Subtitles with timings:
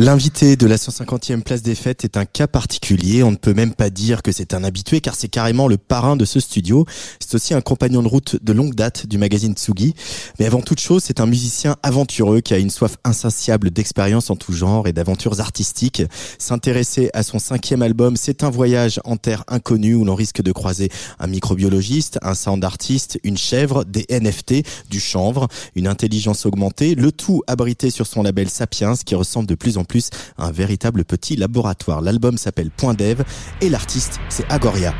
[0.00, 3.24] L'invité de la 150e place des fêtes est un cas particulier.
[3.24, 6.14] On ne peut même pas dire que c'est un habitué car c'est carrément le parrain
[6.14, 6.86] de ce studio.
[7.18, 9.94] C'est aussi un compagnon de route de longue date du magazine Tsugi.
[10.38, 14.36] Mais avant toute chose, c'est un musicien aventureux qui a une soif insatiable d'expérience en
[14.36, 16.04] tout genre et d'aventures artistiques.
[16.38, 20.52] S'intéresser à son cinquième album, c'est un voyage en terre inconnue où l'on risque de
[20.52, 26.94] croiser un microbiologiste, un sound artiste, une chèvre, des NFT, du chanvre, une intelligence augmentée,
[26.94, 31.04] le tout abrité sur son label Sapiens qui ressemble de plus en plus un véritable
[31.04, 32.00] petit laboratoire.
[32.00, 33.22] L'album s'appelle Point Dev
[33.60, 34.94] et l'artiste c'est Agoria.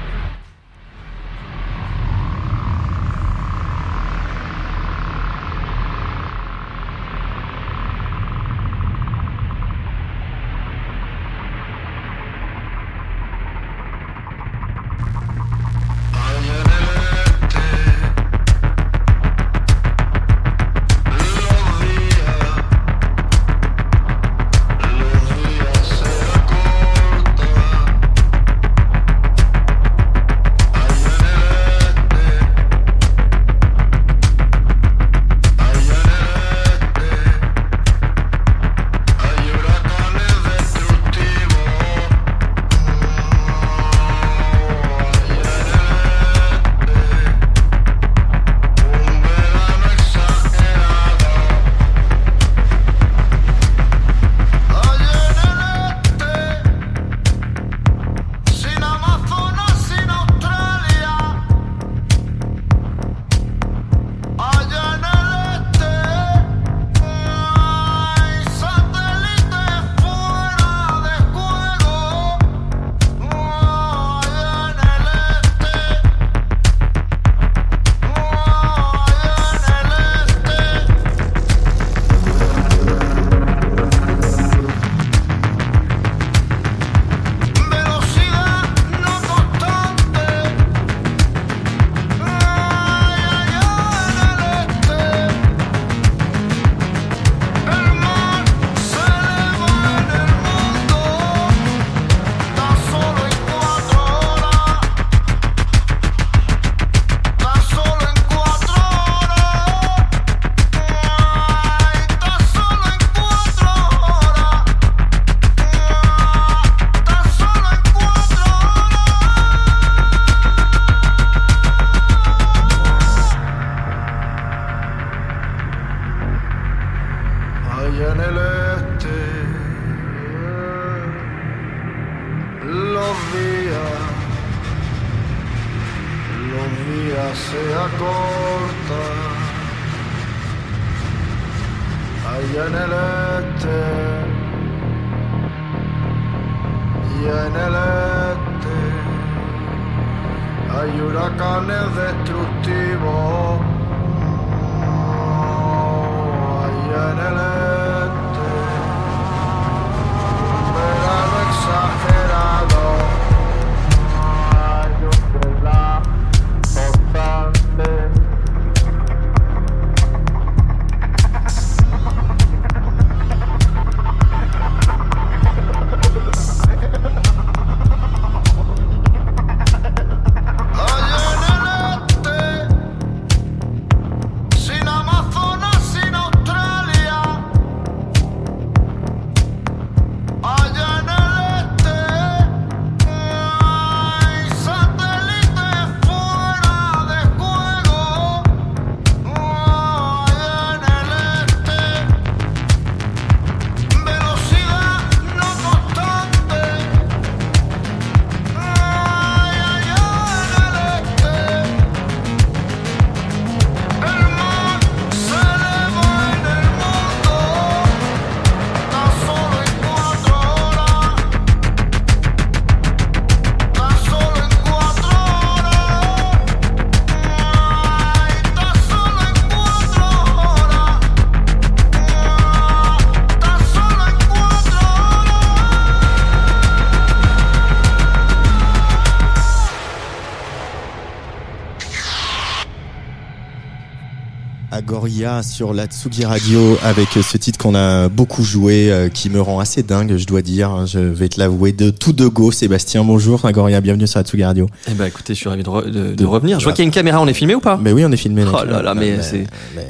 [245.42, 249.58] Sur la Tsugi Radio avec ce titre qu'on a beaucoup joué, euh, qui me rend
[249.58, 250.84] assez dingue, je dois dire.
[250.86, 252.52] Je vais te l'avouer de tout de go.
[252.52, 253.42] Sébastien, bonjour.
[253.46, 254.66] Agoria, bienvenue sur la Tsugi Radio.
[254.86, 256.60] Eh ben, écoutez, je suis ravi de, re- de- de revenir.
[256.60, 257.22] Je vois qu'il y a une caméra.
[257.22, 257.78] On est filmé ou pas?
[257.82, 258.44] Mais oui, on est filmé.
[258.46, 259.46] Oh là là, mais c'est-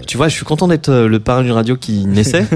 [0.06, 2.46] Tu vois, je suis content d'être euh, le parrain d'une radio qui naissait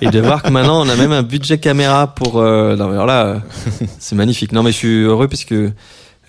[0.00, 2.38] et de voir que maintenant on a même un budget caméra pour.
[2.40, 3.42] euh, non, mais alors là,
[3.98, 4.52] c'est magnifique.
[4.52, 5.70] Non, mais je suis heureux parce que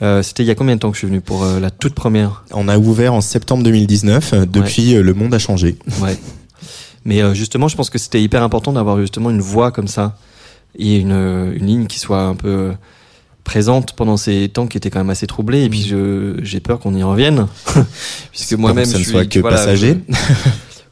[0.02, 1.70] euh, c'était il y a combien de temps que je suis venu pour euh, la
[1.72, 2.44] toute première?
[2.52, 4.34] On a ouvert en septembre 2019.
[4.34, 5.78] euh, Depuis, le monde a changé.
[6.02, 6.18] Ouais.
[7.06, 10.18] Mais euh, justement, je pense que c'était hyper important d'avoir justement une voix comme ça
[10.78, 12.72] et une, une ligne qui soit un peu
[13.44, 15.64] présente pendant ces temps qui étaient quand même assez troublés.
[15.64, 15.94] Et puis
[16.44, 17.48] j'ai peur qu'on y revienne,
[18.32, 19.98] puisque moi-même ça je ne suis soit que voilà, passager.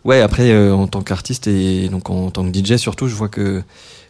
[0.05, 3.61] Ouais, après en tant qu'artiste et donc en tant que DJ surtout, je vois que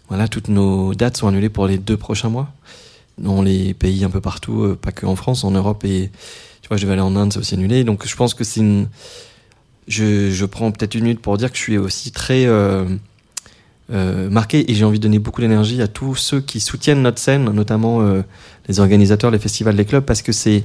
[0.09, 2.49] voilà toutes nos dates sont annulées pour les deux prochains mois
[3.17, 6.11] dans les pays un peu partout, euh, pas que en France, en Europe et
[6.61, 7.83] tu vois, je vais aller en Inde, c'est aussi annulé.
[7.83, 8.87] Donc je pense que c'est une
[9.87, 12.85] je, je prends peut-être une minute pour dire que je suis aussi très euh,
[13.91, 17.19] euh, marqué et j'ai envie de donner beaucoup d'énergie à tous ceux qui soutiennent notre
[17.19, 18.21] scène, notamment euh,
[18.67, 20.63] les organisateurs, les festivals, les clubs, parce que c'est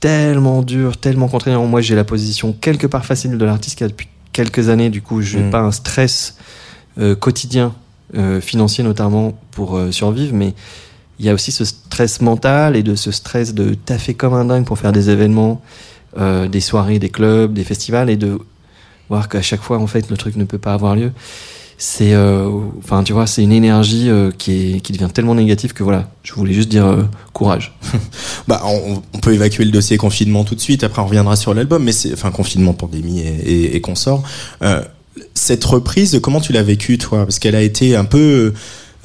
[0.00, 1.64] tellement dur, tellement contraignant.
[1.66, 5.00] Moi, j'ai la position quelque part facile de l'artiste qui a depuis quelques années, du
[5.00, 5.50] coup, je n'ai Mm.
[5.50, 6.36] pas un stress
[7.20, 7.74] quotidien,
[8.40, 10.54] financier notamment, pour survivre, mais
[11.18, 14.44] il y a aussi ce stress mental et de ce stress de taffer comme un
[14.44, 15.62] dingue pour faire des événements,
[16.18, 18.38] euh, des soirées, des clubs, des festivals, et de
[19.08, 21.12] voir qu'à chaque fois, en fait, le truc ne peut pas avoir lieu.
[21.78, 22.48] C'est, euh,
[22.78, 26.10] enfin, tu vois, c'est une énergie euh, qui, est, qui devient tellement négative que voilà,
[26.22, 27.02] je voulais juste dire euh,
[27.32, 27.76] courage.
[28.48, 30.84] Bah, on, on peut évacuer le dossier confinement tout de suite.
[30.84, 34.22] Après, on reviendra sur l'album, mais c'est, enfin, confinement, pandémie et, et, et consorts.
[34.62, 34.82] Euh,
[35.34, 37.24] cette reprise, comment tu l'as vécue, toi?
[37.24, 38.54] Parce qu'elle a été un peu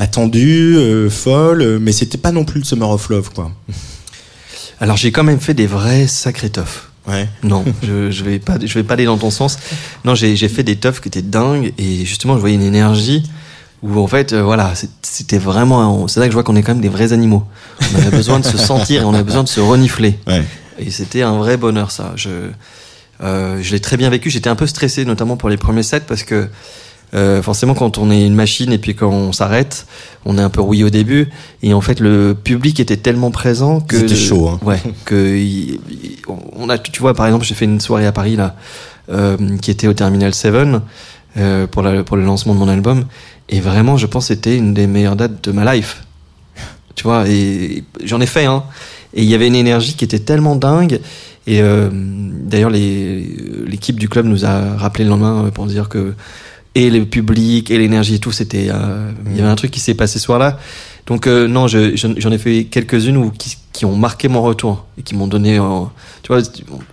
[0.01, 3.51] attendue, euh, folle, euh, mais c'était pas non plus le Summer of Love, quoi.
[4.79, 6.89] Alors, j'ai quand même fait des vrais sacrés teufs.
[7.07, 7.29] Ouais.
[7.43, 9.59] Non, je, je vais pas, je vais pas aller dans ton sens.
[10.03, 13.23] Non, j'ai, fait des teufs qui étaient dingues et justement, je voyais une énergie
[13.83, 16.07] où en fait, euh, voilà, c'était vraiment.
[16.07, 17.43] C'est là que je vois qu'on est quand même des vrais animaux.
[17.93, 20.19] On avait besoin de se sentir et on avait besoin de se renifler.
[20.27, 20.43] Ouais.
[20.79, 22.13] Et c'était un vrai bonheur, ça.
[22.15, 22.29] Je,
[23.23, 24.29] euh, je l'ai très bien vécu.
[24.29, 26.49] J'étais un peu stressé, notamment pour les premiers sets, parce que
[27.13, 29.85] euh, forcément, quand on est une machine et puis quand on s'arrête,
[30.25, 31.29] on est un peu rouillé au début.
[31.61, 34.59] Et en fait, le public était tellement présent que C'était chaud, hein.
[34.63, 36.17] Ouais, que il- il-
[36.55, 38.55] on a, tu vois, par exemple, j'ai fait une soirée à Paris là,
[39.09, 40.81] euh, qui était au Terminal 7
[41.37, 43.05] euh, pour, la- pour le lancement de mon album.
[43.49, 46.03] Et vraiment, je pense que c'était une des meilleures dates de ma life.
[46.95, 48.63] Tu vois, et j'en ai fait, hein.
[49.13, 50.99] Et il y avait une énergie qui était tellement dingue.
[51.47, 56.13] Et euh, d'ailleurs, l'équipe du club nous a rappelé le lendemain euh, pour dire que
[56.75, 59.79] et le public et l'énergie et tout, c'était, euh, il y avait un truc qui
[59.79, 60.57] s'est passé ce soir-là.
[61.07, 64.41] Donc euh, non, je- j'en j'en ai fait quelques-unes où qui, qui ont marqué mon
[64.41, 65.83] retour et qui m'ont donné, euh,
[66.23, 66.41] tu vois,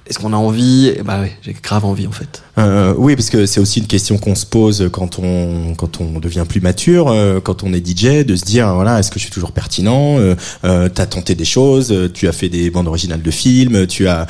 [0.06, 0.92] est-ce qu'on a envie?
[0.96, 2.42] Eh Bah ouais, j'ai grave envie en fait.
[2.58, 6.18] Euh, oui, parce que c'est aussi une question qu'on se pose quand on quand on
[6.18, 9.24] devient plus mature, euh, quand on est DJ, de se dire voilà, est-ce que je
[9.24, 10.18] suis toujours pertinent?
[10.18, 10.34] Euh,
[10.88, 14.26] T'as tenté des choses, tu as fait des bandes originales de films, tu as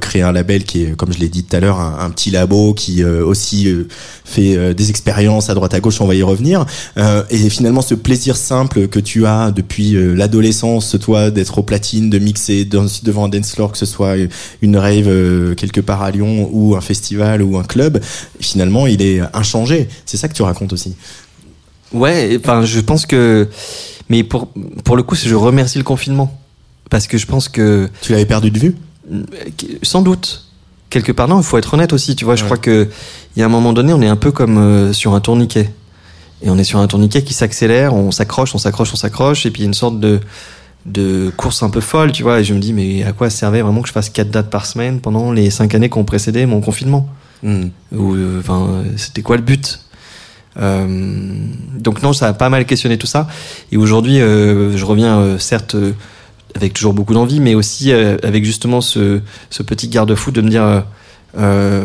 [0.00, 2.74] créé un label qui est, comme je l'ai dit tout à l'heure, un, petit labo
[2.74, 3.68] qui aussi
[4.24, 6.00] fait des expériences à droite à gauche.
[6.00, 6.66] On va y revenir.
[7.30, 12.18] Et finalement, ce plaisir simple que tu as depuis l'adolescence, toi, d'être au platine, de
[12.18, 14.14] mixer dans- devant un dance floor, que ce soit
[14.62, 18.00] une rave euh, quelque part à Lyon ou un festival ou un club,
[18.40, 19.88] finalement, il est inchangé.
[20.06, 20.94] C'est ça que tu racontes aussi.
[21.92, 23.48] Ouais, enfin, je pense que,
[24.08, 24.48] mais pour
[24.84, 26.38] pour le coup, je remercie le confinement
[26.88, 28.76] parce que je pense que Tu l'avais perdu de vue?
[29.82, 30.44] Sans doute
[30.88, 32.14] quelque part non, il faut être honnête aussi.
[32.16, 32.88] Tu vois, je crois que
[33.34, 35.70] il y a un moment donné, on est un peu comme euh, sur un tourniquet
[36.44, 39.50] et on est sur un tourniquet qui s'accélère, on s'accroche, on s'accroche, on s'accroche, et
[39.50, 40.20] puis il y a une sorte de
[40.86, 42.40] de course un peu folle, tu vois.
[42.40, 44.66] Et je me dis, mais à quoi servait vraiment que je fasse quatre dates par
[44.66, 47.08] semaine pendant les cinq années qui ont précédé mon confinement
[47.44, 47.70] Hmm.
[47.90, 49.80] ou euh, enfin euh, c'était quoi le but
[50.60, 50.86] Euh,
[51.78, 53.26] donc non ça a pas mal questionné tout ça
[53.72, 55.74] et aujourd'hui euh, je reviens certes
[56.54, 59.20] avec toujours beaucoup d'envie mais aussi avec justement ce,
[59.50, 60.84] ce petit garde-fou de me dire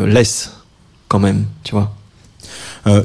[0.05, 0.51] laisse
[1.07, 1.95] quand même tu vois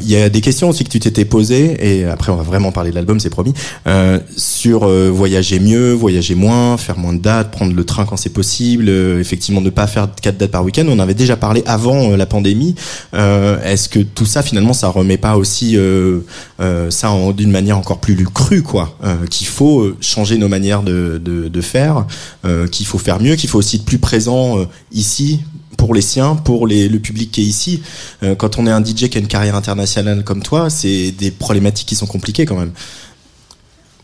[0.03, 2.73] Il y a des questions aussi que tu t'étais posées, et après on va vraiment
[2.73, 3.53] parler de l'album, c'est promis,
[3.87, 8.17] euh, sur euh, voyager mieux, voyager moins, faire moins de dates, prendre le train quand
[8.17, 10.85] c'est possible, euh, effectivement ne pas faire quatre dates par week-end.
[10.89, 12.75] On avait déjà parlé avant euh, la pandémie.
[13.15, 16.21] Euh, Est-ce que tout ça finalement ça remet pas aussi euh,
[16.61, 20.83] euh, ça d'une manière encore plus crue, quoi euh, Qu'il faut euh, changer nos manières
[20.83, 22.07] de, de, de faire,
[22.45, 25.41] euh, qu'il faut faire mieux, qu'il faut aussi être plus présent euh, ici
[25.77, 27.83] pour les siens, pour le public qui est ici.
[28.23, 31.31] Euh, quand on est un DJ qui a une carrière internationale comme toi, c'est des
[31.31, 32.73] problématiques qui sont compliquées quand même.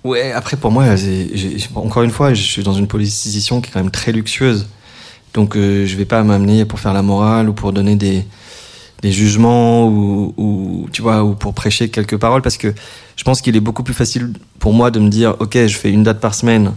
[0.04, 0.84] ouais après pour moi
[1.74, 4.66] encore une fois je suis dans une position qui est quand même très luxueuse
[5.34, 8.24] donc euh, je vais pas m'amener pour faire la morale ou pour donner des
[9.02, 12.72] jugements ou, tu vois ou pour prêcher quelques paroles parce que
[13.16, 15.90] je pense qu'il est beaucoup plus facile pour moi de me dire ok je fais
[15.90, 16.72] une date par semaine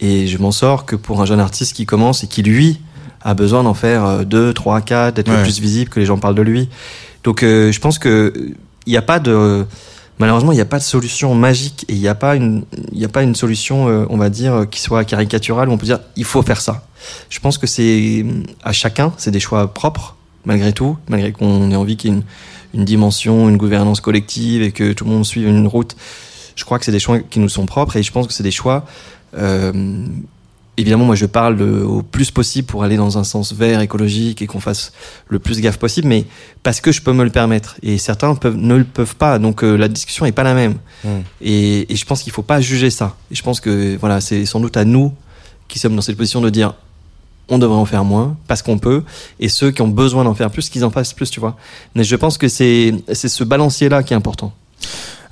[0.00, 2.80] et je m'en sors que pour un jeune artiste qui commence et qui lui
[3.20, 6.18] a besoin d'en faire euh, deux trois quatre d'être le plus visible que les gens
[6.18, 6.68] parlent de lui
[7.24, 8.32] donc euh, je pense que
[8.86, 9.66] il n'y a pas de
[10.18, 12.98] malheureusement il n'y a pas de solution magique et il n'y a pas une il
[12.98, 15.86] y a pas une solution euh, on va dire qui soit caricaturale où on peut
[15.86, 16.86] dire il faut faire ça
[17.28, 18.24] je pense que c'est
[18.62, 22.16] à chacun c'est des choix propres malgré tout, malgré qu'on ait envie qu'il y ait
[22.16, 22.24] une,
[22.74, 25.96] une, dimension, une gouvernance collective et que tout le monde suive une route.
[26.56, 28.42] Je crois que c'est des choix qui nous sont propres et je pense que c'est
[28.42, 28.84] des choix.
[29.36, 30.06] Euh,
[30.80, 34.46] évidemment, moi, je parle au plus possible pour aller dans un sens vert, écologique et
[34.46, 34.92] qu'on fasse
[35.28, 36.24] le plus gaffe possible, mais
[36.62, 37.76] parce que je peux me le permettre.
[37.82, 40.76] Et certains peuvent, ne le peuvent pas, donc euh, la discussion est pas la même.
[41.04, 41.08] Mmh.
[41.42, 43.16] Et, et, je pense qu'il faut pas juger ça.
[43.30, 45.12] Et je pense que voilà, c'est sans doute à nous
[45.68, 46.74] qui sommes dans cette position de dire
[47.48, 49.02] on devrait en faire moins parce qu'on peut,
[49.40, 51.56] et ceux qui ont besoin d'en faire plus, qu'ils en fassent plus, tu vois.
[51.94, 54.52] Mais je pense que c'est c'est ce balancier là qui est important.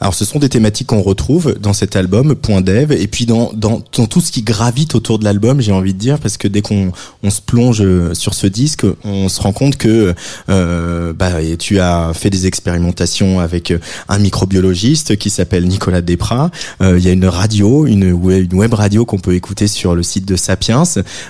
[0.00, 3.52] Alors ce sont des thématiques qu'on retrouve dans cet album Point Dev et puis dans,
[3.52, 6.46] dans, dans tout ce qui gravite autour de l'album, j'ai envie de dire, parce que
[6.46, 10.14] dès qu'on on se plonge sur ce disque, on se rend compte que
[10.48, 13.72] euh, bah, tu as fait des expérimentations avec
[14.08, 16.50] un microbiologiste qui s'appelle Nicolas Desprats.
[16.80, 19.94] Euh, il y a une radio, une web, une web radio qu'on peut écouter sur
[19.94, 20.84] le site de Sapiens,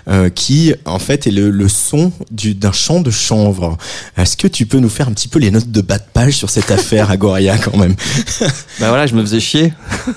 [0.08, 3.78] euh, qui en fait est le, le son d'un champ de chanvre.
[4.16, 6.36] Est-ce que tu peux nous faire un petit peu les notes de bas de page
[6.36, 7.94] sur cette affaire Agoria quand même?
[8.80, 9.72] bah voilà, je me faisais chier.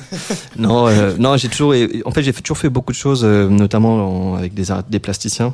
[0.58, 1.74] non, euh, non, j'ai toujours,
[2.06, 5.54] en fait, j'ai toujours fait beaucoup de choses, euh, notamment avec des, des plasticiens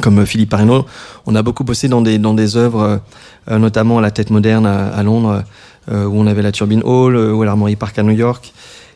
[0.00, 0.86] comme euh, Philippe Arnaud.
[1.26, 3.00] On a beaucoup bossé dans des dans des œuvres,
[3.48, 5.44] notamment à la Tête Moderne à, Londres,
[5.90, 8.52] où on avait la Turbine Hall, ou à l'Armory Park à New York.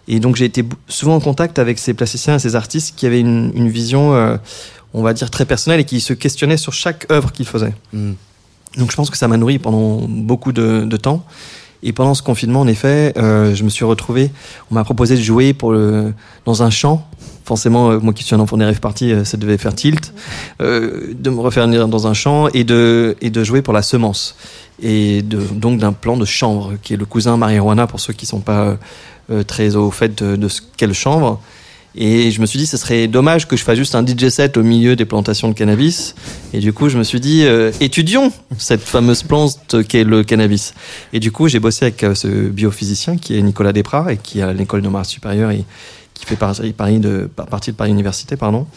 [0.09, 3.21] Et donc j'ai été souvent en contact avec ces plasticiens et ces artistes qui avaient
[3.21, 4.39] une, une vision,
[4.95, 7.75] on va dire, très personnelle et qui se questionnaient sur chaque œuvre qu'ils faisaient.
[7.93, 8.13] Mm.
[8.77, 11.25] Donc je pense que ça m'a nourri pendant beaucoup de, de temps.
[11.83, 14.31] Et pendant ce confinement, en effet, euh, je me suis retrouvé.
[14.71, 16.13] On m'a proposé de jouer pour le,
[16.45, 17.09] dans un champ.
[17.45, 20.13] Forcément, euh, moi qui suis un enfant des rêves partis, euh, ça devait faire tilt.
[20.61, 24.37] Euh, de me refaire dans un champ et de, et de jouer pour la semence.
[24.83, 28.27] Et de, donc d'un plan de chanvre, qui est le cousin marijuana pour ceux qui
[28.27, 28.77] sont pas
[29.47, 31.41] très au fait de, de ce qu'est le chanvre.
[32.01, 34.57] Et je me suis dit, ce serait dommage que je fasse juste un DJ set
[34.57, 36.15] au milieu des plantations de cannabis.
[36.55, 40.75] Et du coup, je me suis dit, euh, étudions cette fameuse plante qu'est le cannabis.
[41.13, 44.39] Et du coup, j'ai bossé avec euh, ce biophysicien qui est Nicolas Desprats et qui
[44.39, 45.65] est à l'école de Mars supérieure et
[46.15, 48.69] qui fait partie, Paris de, partie de Paris Université, pardon.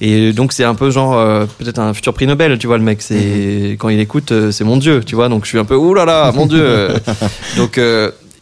[0.00, 2.84] Et donc c'est un peu genre euh, peut-être un futur prix Nobel, tu vois le
[2.84, 3.02] mec.
[3.02, 3.76] C'est mm-hmm.
[3.78, 5.28] quand il écoute, c'est mon dieu, tu vois.
[5.28, 6.90] Donc je suis un peu ouh là là, mon dieu.
[7.56, 7.80] donc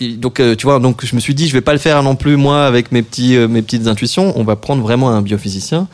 [0.00, 2.14] donc euh, tu vois donc je me suis dit je vais pas le faire non
[2.14, 4.32] plus moi avec mes petits euh, mes petites intuitions.
[4.36, 5.88] On va prendre vraiment un biophysicien.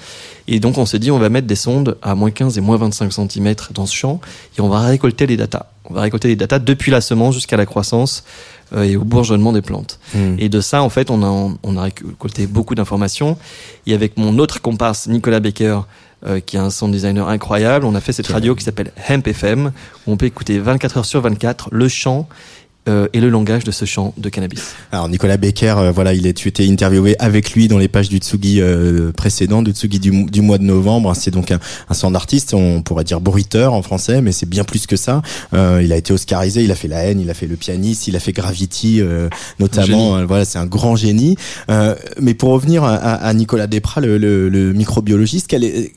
[0.47, 2.77] Et donc on s'est dit on va mettre des sondes à moins 15 et moins
[2.77, 4.21] 25 cm dans ce champ
[4.59, 5.67] et on va récolter les datas.
[5.89, 8.25] On va récolter les datas depuis la semence jusqu'à la croissance
[8.75, 9.99] euh, et au bourgeonnement des plantes.
[10.15, 10.37] Hmm.
[10.39, 13.39] et de ça en fait on a on a récolté beaucoup d'informations.
[13.87, 15.81] Et avec mon autre comparse Nicolas Baker
[16.47, 17.85] qui est un sound designer incroyable.
[17.85, 19.73] On a fait cette radio qui s'appelle Hemp FM,
[20.07, 22.27] où on peut écouter 24 heures sur 24 le chant
[22.89, 24.75] euh, et le langage de ce chant de cannabis.
[24.93, 28.09] Alors Nicolas Becker, euh, voilà, il est, tu étais interviewé avec lui dans les pages
[28.09, 31.15] du Tsugi euh, précédent, du Tsugi du, du, mois de novembre.
[31.17, 34.65] C'est donc un, un son d'artiste, on pourrait dire bruiteur en français, mais c'est bien
[34.65, 35.23] plus que ça.
[35.55, 38.09] Euh, il a été oscarisé, il a fait La haine, il a fait Le pianiste,
[38.09, 39.01] il a fait Gravity,
[39.59, 40.25] notamment.
[40.27, 41.37] voilà, c'est un grand génie.
[42.21, 45.93] mais pour revenir à, à Nicolas Desprats, le, le, le microbiologiste, quel est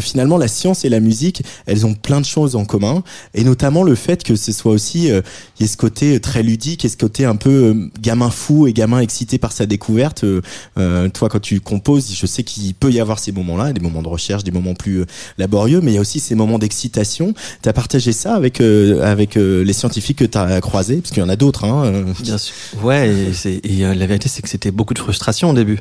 [0.00, 3.02] finalement, la science et la musique, elles ont plein de choses en commun,
[3.34, 5.20] et notamment le fait que ce soit aussi, euh,
[5.58, 8.30] il y ait ce côté euh, très ludique, et ce côté un peu euh, gamin
[8.30, 10.24] fou et gamin excité par sa découverte.
[10.24, 14.02] Euh, toi, quand tu composes, je sais qu'il peut y avoir ces moments-là, des moments
[14.02, 15.04] de recherche, des moments plus
[15.38, 17.34] laborieux, mais il y a aussi ces moments d'excitation.
[17.62, 21.26] Tu as partagé ça avec avec les scientifiques que tu as croisés, parce qu'il y
[21.26, 21.64] en a d'autres.
[21.64, 22.54] Hein, Bien sûr.
[22.82, 23.10] Ouais,
[23.44, 25.78] et, et la vérité, c'est que c'était beaucoup de frustration au début.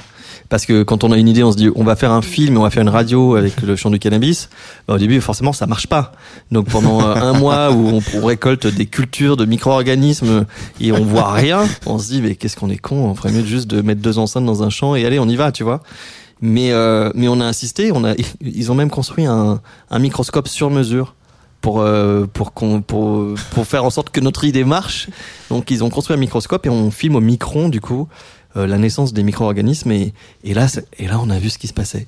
[0.49, 2.57] Parce que quand on a une idée, on se dit on va faire un film,
[2.57, 4.49] on va faire une radio avec le chant du cannabis.
[4.87, 6.13] Bah, au début, forcément, ça marche pas.
[6.51, 10.45] Donc pendant euh, un mois où on, récolte des cultures de micro-organismes
[10.81, 12.95] et on voit rien, on se dit mais qu'est-ce qu'on est con.
[12.97, 15.35] On ferait mieux juste de mettre deux enceintes dans un champ et allez, on y
[15.35, 15.81] va, tu vois.
[16.41, 17.91] Mais euh, mais on a insisté.
[17.91, 21.15] On a ils ont même construit un, microscope sur mesure
[21.61, 25.09] pour euh, pour, qu'on, pour pour faire en sorte que notre idée marche.
[25.49, 28.07] Donc ils ont construit un microscope et on filme au micron du coup
[28.55, 32.07] la naissance des micro-organismes et, et et là on a vu ce qui se passait.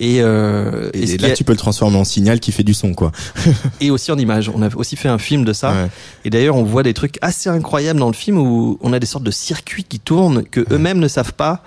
[0.00, 3.12] Et, euh, et, là, tu peux le transformer en signal qui fait du son, quoi.
[3.82, 4.50] et aussi en image.
[4.52, 5.88] On a aussi fait un film de ça.
[6.24, 9.06] Et d'ailleurs, on voit des trucs assez incroyables dans le film où on a des
[9.06, 11.62] sortes de circuits qui tournent que eux-mêmes ne savent pas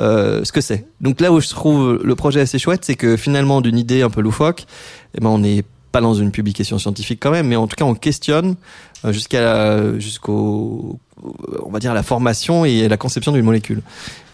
[0.00, 0.86] euh, ce que c'est.
[1.02, 4.10] Donc là où je trouve le projet assez chouette, c'est que finalement, d'une idée un
[4.10, 4.66] peu loufoque,
[5.14, 5.64] eh ben, on est
[5.94, 8.56] pas dans une publication scientifique quand même, mais en tout cas on questionne
[9.04, 10.98] euh, jusqu'à jusqu'au
[11.64, 13.80] on va dire la formation et la conception d'une molécule.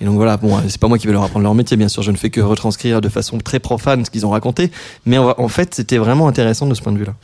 [0.01, 2.03] Et donc voilà, bon, c'est pas moi qui vais leur apprendre leur métier, bien sûr,
[2.03, 4.71] je ne fais que retranscrire de façon très profane ce qu'ils ont raconté,
[5.05, 7.15] mais en fait, c'était vraiment intéressant de ce point de vue-là.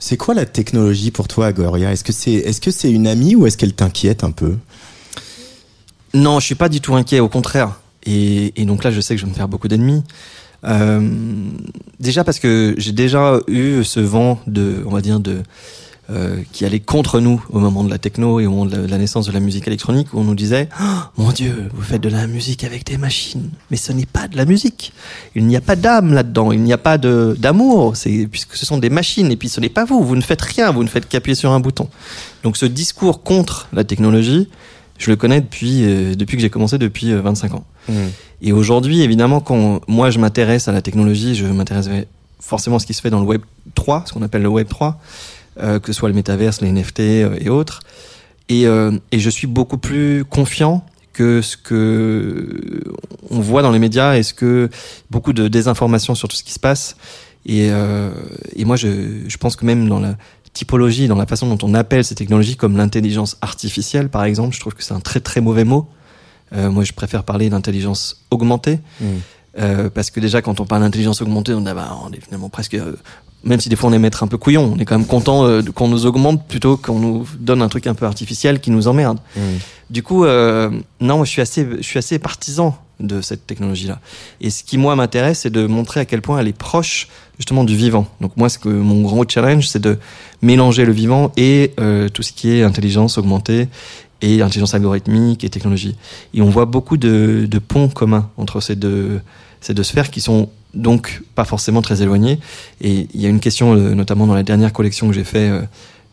[0.00, 1.92] C'est quoi la technologie pour toi, Gloria?
[1.92, 4.56] Est-ce que c'est est-ce que c'est une amie ou est-ce qu'elle t'inquiète un peu?
[6.12, 7.78] Non, je suis pas du tout inquiet, au contraire.
[8.04, 10.02] Et, et, donc là, je sais que je vais me faire beaucoup d'ennemis.
[10.66, 11.08] Euh,
[12.00, 15.42] déjà parce que j'ai déjà eu ce vent de, on va dire, de
[16.08, 18.96] euh, qui allait contre nous au moment de la techno et au moment de la,
[18.96, 20.84] naissance de la musique électronique, où on nous disait oh,
[21.16, 24.36] Mon Dieu, vous faites de la musique avec des machines, mais ce n'est pas de
[24.36, 24.92] la musique.
[25.34, 27.94] Il n'y a pas d'âme là-dedans, il n'y a pas d'amour,
[28.30, 30.70] puisque ce sont des machines, et puis ce n'est pas vous, vous ne faites rien,
[30.70, 31.88] vous ne faites qu'appuyer sur un bouton.
[32.44, 34.48] Donc ce discours contre la technologie,
[34.98, 37.64] je le connais depuis, euh, depuis que j'ai commencé, depuis 25 euh, ans.
[37.88, 37.94] Mmh.
[38.42, 41.88] Et aujourd'hui, évidemment, quand moi je m'intéresse à la technologie, je m'intéresse
[42.40, 43.42] forcément à ce qui se fait dans le Web
[43.74, 45.00] 3, ce qu'on appelle le Web 3.
[45.58, 47.80] Euh, que ce soit le métaverse, les NFT et autres.
[48.50, 52.84] Et, et je suis beaucoup plus confiant que ce que
[53.30, 54.68] on voit dans les médias et ce que
[55.10, 56.96] beaucoup de désinformation sur tout ce qui se passe.
[57.46, 57.70] Et,
[58.54, 58.88] et moi, je,
[59.26, 60.16] je pense que même dans la
[60.56, 64.60] typologie, dans la façon dont on appelle ces technologies, comme l'intelligence artificielle, par exemple, je
[64.60, 65.86] trouve que c'est un très très mauvais mot.
[66.52, 68.78] Euh, moi, je préfère parler d'intelligence augmentée.
[69.00, 69.04] Mmh.
[69.58, 72.48] Euh, parce que déjà, quand on parle d'intelligence augmentée, on, a, bah, on est finalement
[72.48, 72.76] presque
[73.46, 75.46] même si des fois on est mettre un peu couillon, on est quand même content
[75.46, 78.88] euh, qu'on nous augmente plutôt qu'on nous donne un truc un peu artificiel qui nous
[78.88, 79.18] emmerde.
[79.36, 79.40] Mmh.
[79.90, 80.70] Du coup, euh,
[81.00, 84.00] non, je suis assez, je suis assez partisan de cette technologie-là.
[84.40, 87.64] Et ce qui moi m'intéresse, c'est de montrer à quel point elle est proche justement
[87.64, 88.06] du vivant.
[88.20, 89.98] Donc moi, ce que mon gros challenge, c'est de
[90.42, 93.68] mélanger le vivant et euh, tout ce qui est intelligence augmentée
[94.22, 95.96] et intelligence algorithmique et technologie.
[96.32, 99.20] Et on voit beaucoup de, ponts communs entre ces deux,
[99.60, 102.38] ces deux sphères qui sont donc pas forcément très éloigné.
[102.80, 105.50] Et il y a une question, euh, notamment dans la dernière collection que j'ai fait,
[105.50, 105.62] euh,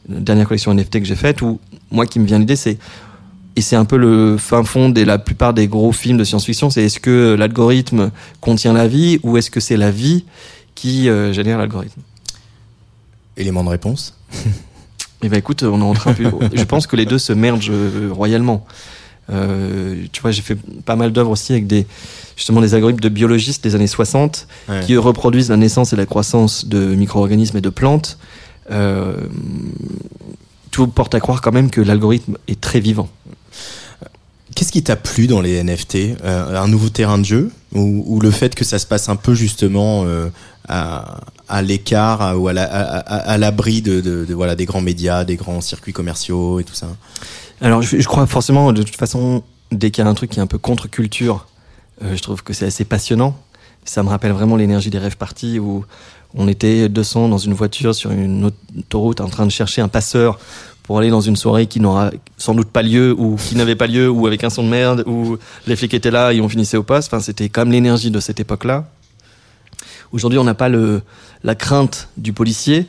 [0.09, 1.59] la dernière collection NFT que j'ai faite, où
[1.91, 2.77] moi qui me vient l'idée, c'est
[3.55, 6.69] et c'est un peu le fin fond de la plupart des gros films de science-fiction,
[6.69, 8.11] c'est est-ce que l'algorithme
[8.41, 10.25] contient la vie ou est-ce que c'est la vie
[10.75, 12.01] qui euh, génère l'algorithme?
[13.37, 14.17] Élément de réponse
[15.23, 16.13] Eh ben écoute, on est en train.
[16.53, 17.71] je pense que les deux se mergent
[18.11, 18.65] royalement.
[19.29, 21.85] Euh, tu vois, j'ai fait pas mal d'œuvres aussi avec des
[22.35, 24.47] justement des algorithmes de biologistes des années 60
[24.85, 28.17] qui reproduisent la naissance et la croissance de micro-organismes et de plantes.
[28.71, 29.15] Euh,
[30.71, 33.09] tout porte à croire quand même que l'algorithme est très vivant.
[34.55, 38.29] Qu'est-ce qui t'a plu dans les NFT euh, Un nouveau terrain de jeu ou, le
[38.29, 40.29] fait que ça se passe un peu justement euh,
[40.67, 46.63] à, l'écart ou à l'abri de, voilà, des grands médias, des grands circuits commerciaux et
[46.63, 46.87] tout ça?
[47.61, 50.39] Alors, je, je, crois forcément, de toute façon, dès qu'il y a un truc qui
[50.39, 51.47] est un peu contre-culture,
[52.03, 53.35] euh, je trouve que c'est assez passionnant.
[53.85, 55.85] Ça me rappelle vraiment l'énergie des rêves partis où
[56.35, 60.39] on était 200 dans une voiture sur une autoroute en train de chercher un passeur
[60.83, 63.87] pour aller dans une soirée qui n'aura sans doute pas lieu ou qui n'avait pas
[63.87, 66.77] lieu ou avec un son de merde ou les flics étaient là et on finissait
[66.77, 67.11] au poste.
[67.11, 68.85] Enfin, c'était même l'énergie de cette époque-là.
[70.11, 71.01] Aujourd'hui, on n'a pas le,
[71.43, 72.85] la crainte du policier,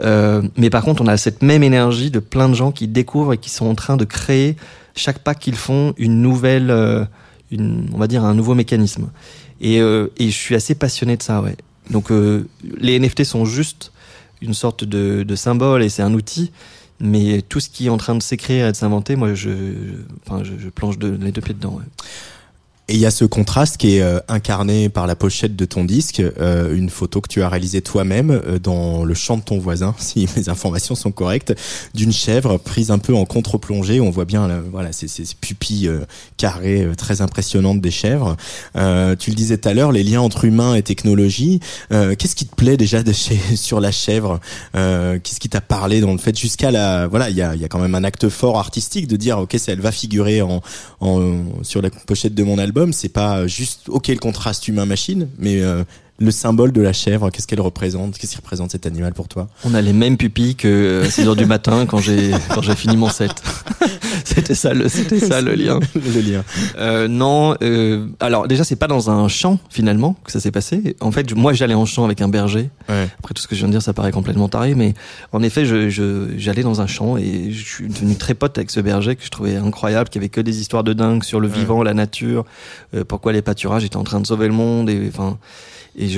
[0.00, 3.32] euh, mais par contre, on a cette même énergie de plein de gens qui découvrent
[3.32, 4.56] et qui sont en train de créer
[4.94, 7.04] chaque pas qu'ils font une nouvelle, euh,
[7.52, 9.10] on va dire un nouveau mécanisme.
[9.60, 11.56] Et, euh, et je suis assez passionné de ça, ouais.
[11.90, 12.10] Donc
[12.78, 13.90] les NFT sont juste
[14.40, 16.52] une sorte de symbole et c'est un outil,
[17.00, 19.50] mais tout ce qui est en train de s'écrire et de s'inventer, moi, je,
[20.26, 21.80] enfin, je, plonge les deux pieds dedans.
[22.90, 25.84] Et il y a ce contraste qui est euh, incarné par la pochette de ton
[25.84, 29.60] disque, euh, une photo que tu as réalisée toi-même euh, dans le champ de ton
[29.60, 31.54] voisin, si mes informations sont correctes,
[31.94, 34.00] d'une chèvre prise un peu en contre-plongée.
[34.00, 35.88] On voit bien voilà ces, ces pupilles
[36.36, 38.36] carrées très impressionnantes des chèvres.
[38.74, 41.60] tu le disais tout à l'heure, les liens entre humains et technologie.
[41.90, 44.40] Qu'est-ce qui te plaît déjà de chez, sur la chèvre?
[44.72, 47.68] Qu'est-ce qui t'a parlé dans le fait jusqu'à la voilà il y a, y a
[47.68, 50.60] quand même un acte fort artistique de dire ok ça elle va figurer en,
[51.00, 55.60] en sur la pochette de mon album c'est pas juste ok le contraste humain-machine, mais
[55.60, 55.84] euh,
[56.20, 59.48] le symbole de la chèvre, qu'est-ce qu'elle représente Qu'est-ce qui représente cet animal pour toi?
[59.64, 62.76] On a les mêmes pupilles que 6 euh, heures du matin quand j'ai quand j'ai
[62.76, 63.32] fini mon set.
[64.24, 65.80] c'était ça le c'était ça le lien.
[65.94, 66.44] le lien.
[66.78, 70.94] Euh, non, euh, alors déjà c'est pas dans un champ finalement que ça s'est passé.
[71.00, 72.70] En fait, moi j'allais en champ avec un berger.
[72.88, 74.94] Après tout ce que je viens de dire, ça paraît complètement taré, mais
[75.32, 75.88] en effet, je
[76.36, 79.30] j'allais dans un champ et je suis devenu très pote avec ce berger que je
[79.30, 82.44] trouvais incroyable, qui avait que des histoires de dingue sur le vivant, la nature,
[82.94, 85.38] euh, pourquoi les pâturages étaient en train de sauver le monde et enfin
[85.96, 86.08] et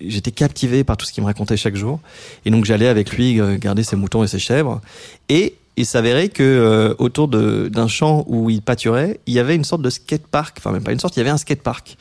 [0.00, 2.00] j'étais captivé par tout ce qu'il me racontait chaque jour.
[2.44, 4.80] Et donc j'allais avec lui euh, garder ses moutons et ses chèvres.
[5.28, 9.64] Et il s'avérait que euh, autour d'un champ où il pâturait, il y avait une
[9.64, 10.56] sorte de skatepark.
[10.58, 11.96] Enfin même pas une sorte, il y avait un skatepark.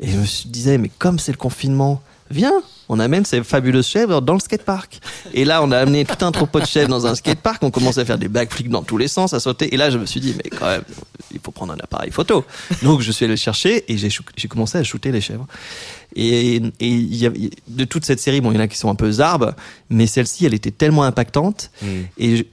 [0.00, 2.52] Et je me disais mais comme c'est le confinement, viens,
[2.88, 5.00] on amène ces fabuleuses chèvres dans le skatepark.
[5.34, 7.62] Et là, on a amené tout un troupeau de chèvres dans un skatepark.
[7.62, 9.72] On commençait à faire des backflips dans tous les sens, à sauter.
[9.74, 10.82] Et là, je me suis dit, mais quand même,
[11.32, 12.44] il faut prendre un appareil photo.
[12.82, 15.46] Donc, je suis allé le chercher et j'ai commencé à shooter les chèvres.
[16.16, 17.30] Et, et y a,
[17.68, 19.54] de toute cette série, bon, il y en a qui sont un peu zarbes,
[19.90, 21.70] mais celle-ci, elle était tellement impactante.
[22.18, 22.44] Et je-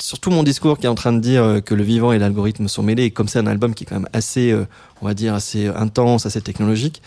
[0.00, 2.66] surtout mon discours qui est en train de dire euh, que le vivant et l'algorithme
[2.66, 4.66] sont mêlés, et comme c'est un album qui est quand même assez, euh,
[5.00, 7.00] on va dire, assez intense, assez technologique,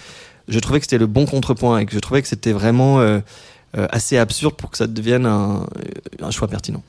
[0.47, 3.19] je trouvais que c'était le bon contrepoint et que je trouvais que c'était vraiment euh,
[3.77, 5.65] euh, assez absurde pour que ça devienne un,
[6.31, 6.81] choix pertinent.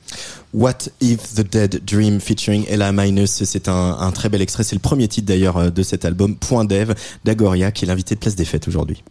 [0.53, 4.75] What If the Dead Dream featuring Ella Minus, c'est un, un très bel extrait, c'est
[4.75, 6.93] le premier titre d'ailleurs euh, de cet album, Point Dev,
[7.25, 9.03] d'Agoria, qui est l'invité de Place des Fêtes aujourd'hui.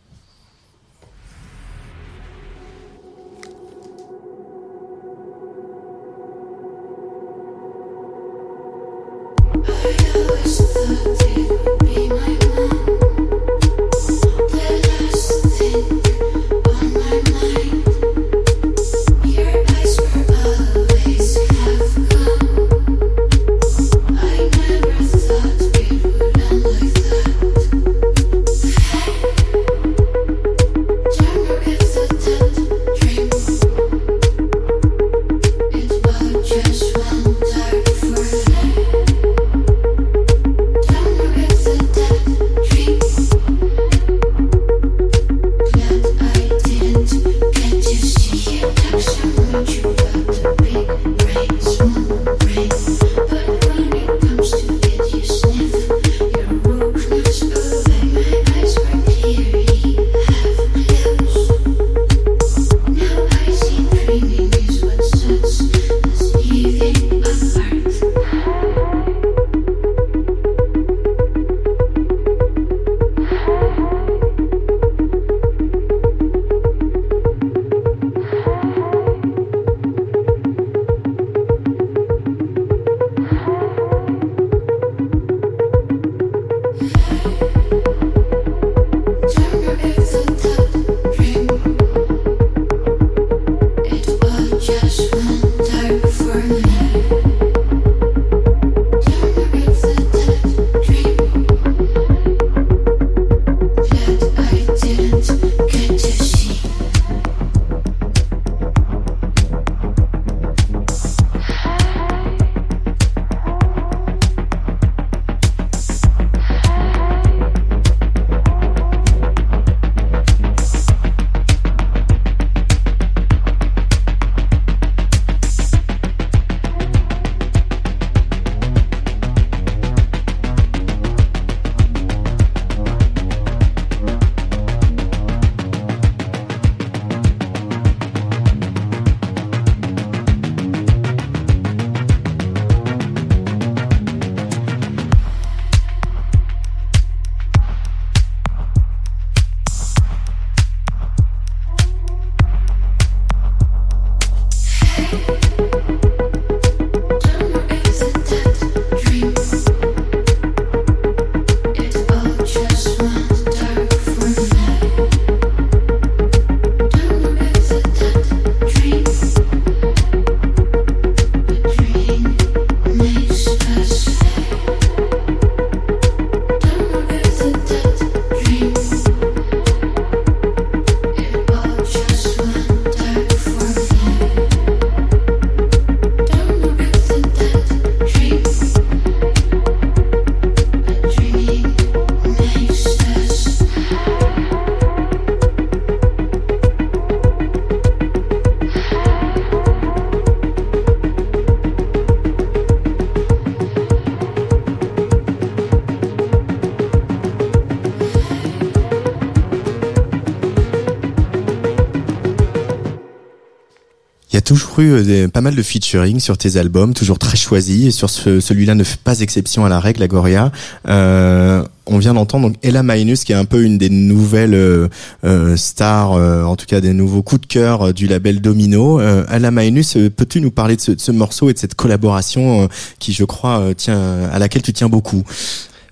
[214.84, 217.86] Euh, pas mal de featuring sur tes albums, toujours très choisis.
[217.86, 220.52] Et sur ce- celui-là ne fait pas exception à la règle, Agoria.
[220.88, 224.88] Euh, on vient d'entendre donc Ella Minus, qui est un peu une des nouvelles euh,
[225.24, 229.00] euh, stars, euh, en tout cas des nouveaux coups de cœur euh, du label Domino.
[229.00, 233.12] Ella Minus, peux-tu nous parler de ce, de ce morceau et de cette collaboration qui,
[233.12, 235.22] je crois, tient à laquelle tu tiens beaucoup?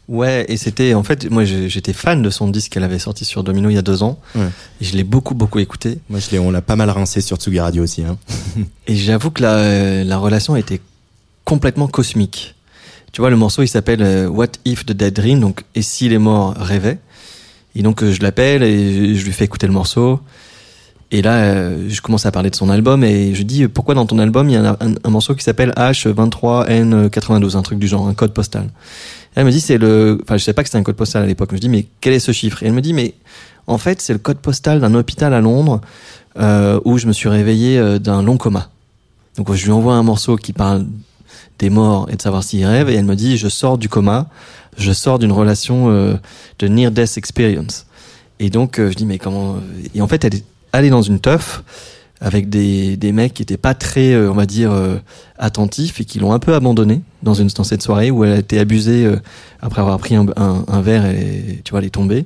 [0.08, 3.42] Ouais, et c'était en fait, moi j'étais fan de son disque qu'elle avait sorti sur
[3.42, 4.20] Domino il y a deux ans.
[4.36, 4.46] Ouais.
[4.80, 5.98] Et je l'ai beaucoup beaucoup écouté.
[6.08, 8.04] Moi, je l'ai, on l'a pas mal rincé sur Tsugi Radio aussi.
[8.04, 8.16] Hein.
[8.86, 10.80] Et j'avoue que la, la relation était
[11.44, 12.54] complètement cosmique.
[13.12, 16.08] Tu vois, le morceau il s'appelle euh, What If the Dead Dream, donc et si
[16.08, 16.98] les morts rêvaient.
[17.74, 20.20] Et donc euh, je l'appelle et je, lui fais écouter le morceau.
[21.12, 24.06] Et là, euh, je commence à parler de son album et je dis pourquoi dans
[24.06, 27.88] ton album il y a un, un- un morceau qui s'appelle H23N92, un truc du
[27.88, 28.68] genre, un code postal.
[29.36, 31.26] Elle me dit c'est le, enfin je savais pas que c'était un code postal à
[31.26, 31.50] l'époque.
[31.52, 32.62] Je dis mais quel est ce chiffre?
[32.62, 33.14] Et elle me dit mais
[33.66, 35.82] en fait c'est le code postal d'un hôpital à Londres
[36.38, 38.70] euh, où je me suis réveillé euh, d'un long coma.
[39.36, 40.86] Donc je lui envoie un morceau qui parle
[41.58, 44.28] des morts et de savoir s'ils rêvent et elle me dit je sors du coma,
[44.78, 46.14] je sors d'une relation euh,
[46.58, 47.86] de near death experience.
[48.40, 49.56] Et donc euh, je dis mais comment
[49.94, 51.62] et en fait elle est allée dans une teuf
[52.20, 54.96] avec des, des mecs qui étaient pas très euh, on va dire euh,
[55.38, 58.38] attentifs et qui l'ont un peu abandonnée dans une dans cette soirée où elle a
[58.38, 59.16] été abusée euh,
[59.60, 62.24] après avoir pris un, un, un verre et tu vois elle est tombée.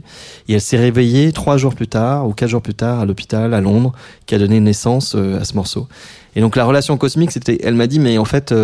[0.48, 3.52] Et elle s'est réveillée trois jours plus tard ou quatre jours plus tard à l'hôpital
[3.52, 3.92] à Londres
[4.26, 5.88] qui a donné naissance à ce morceau.
[6.36, 8.54] Et donc la relation cosmique c'était elle m'a dit mais en fait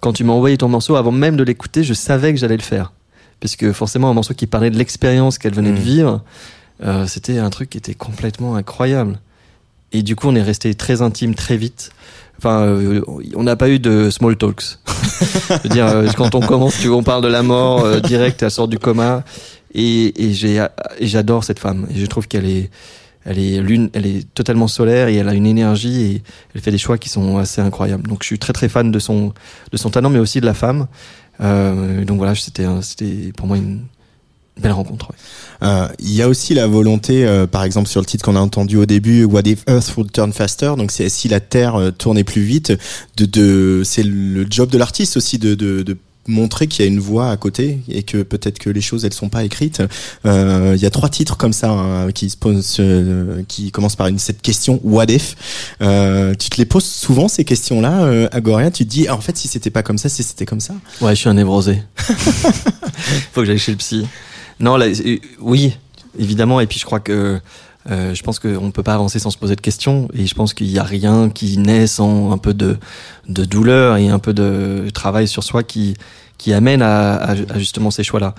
[0.00, 2.62] quand tu m'as envoyé ton morceau avant même de l'écouter je savais que j'allais le
[2.62, 2.92] faire.
[3.40, 5.80] Puisque forcément un morceau qui parlait de l'expérience qu'elle venait de Mm.
[5.80, 6.22] vivre
[7.06, 9.18] c'était un truc qui était complètement incroyable
[9.92, 11.90] et du coup on est resté très intime très vite
[12.38, 13.00] Enfin, euh,
[13.34, 14.78] on n'a pas eu de small talks.
[15.48, 18.00] Je veux dire, euh, quand on commence, tu vois, on parle de la mort euh,
[18.00, 19.24] direct, elle sort du coma,
[19.72, 20.34] et, et
[21.00, 21.86] j'adore cette femme.
[21.94, 22.70] Et je trouve qu'elle est,
[23.24, 26.22] elle est l'une, elle est totalement solaire et elle a une énergie et
[26.54, 28.06] elle fait des choix qui sont assez incroyables.
[28.06, 29.32] Donc, je suis très très fan de son,
[29.72, 30.86] de son talent, mais aussi de la femme.
[31.40, 33.82] Euh, donc voilà, c'était, c'était pour moi une
[34.60, 35.10] belle rencontre.
[35.10, 35.16] ouais.
[35.68, 38.40] Euh, Il y a aussi la volonté, euh, par exemple sur le titre qu'on a
[38.40, 41.90] entendu au début, What if Earth would turn faster, donc c'est si la Terre euh,
[41.90, 42.72] tournait plus vite,
[43.16, 45.96] de, de c'est le job de l'artiste aussi de, de, de
[46.28, 49.12] montrer qu'il y a une voix à côté et que peut-être que les choses elles
[49.12, 49.80] sont pas écrites.
[50.26, 53.94] Euh, Il y a trois titres comme ça hein, qui se posent, euh, qui commencent
[53.94, 55.36] par une cette question What if?
[55.82, 58.72] Euh, tu te les poses souvent ces questions-là, euh, Agoria?
[58.72, 60.74] Tu te dis ah, en fait si c'était pas comme ça, si c'était comme ça.
[61.00, 61.80] Ouais, je suis un névrosé.
[63.32, 64.06] Faut que j'aille chez le psy.
[64.60, 65.76] Non, là, euh, oui,
[66.18, 66.60] évidemment.
[66.60, 67.40] Et puis je crois que
[67.90, 70.08] euh, je pense qu'on ne peut pas avancer sans se poser de questions.
[70.14, 72.76] Et je pense qu'il n'y a rien qui naît sans un peu de,
[73.28, 75.94] de douleur et un peu de travail sur soi qui,
[76.38, 78.34] qui amène à, à- à justement ces choix-là.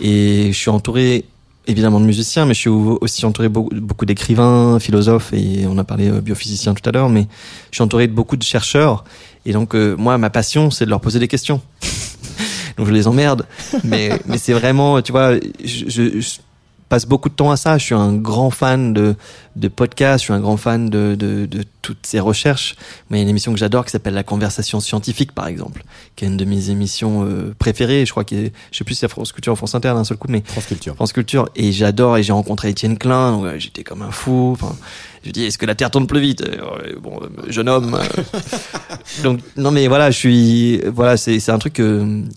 [0.00, 1.24] Et je suis entouré
[1.66, 6.08] évidemment de musiciens, mais je suis aussi entouré beaucoup, d'écrivains, philosophes, et on a parlé
[6.08, 7.26] euh, biophysiciens tout à l'heure, mais
[7.70, 9.04] je suis entouré de beaucoup de chercheurs.
[9.44, 11.60] Et donc, euh, moi, ma passion, c'est de leur poser des questions.
[12.78, 13.44] Donc, je les emmerde.
[13.84, 16.38] Mais, mais c'est vraiment, tu vois, je, je- je
[16.88, 17.78] passe beaucoup de temps à ça.
[17.78, 19.14] Je suis un grand fan de,
[19.56, 22.76] de podcasts, je suis un grand fan de, de, de toutes ces recherches.
[23.10, 25.84] Mais il y a une émission que j'adore qui s'appelle La Conversation Scientifique, par exemple,
[26.16, 28.06] qui est une de mes émissions euh, préférées.
[28.06, 30.04] Je crois qu'il est, je sais plus si c'est France Culture ou France Inter d'un
[30.04, 30.94] seul coup, mais France Culture.
[30.94, 34.50] France Culture et j'adore et j'ai rencontré Étienne Klein donc, euh, j'étais comme un fou
[34.52, 34.74] enfin
[35.24, 36.42] je dis est-ce que la terre tourne plus vite?
[36.42, 37.98] Euh, bon jeune homme
[39.22, 41.82] donc non mais voilà je suis voilà c'est c'est un truc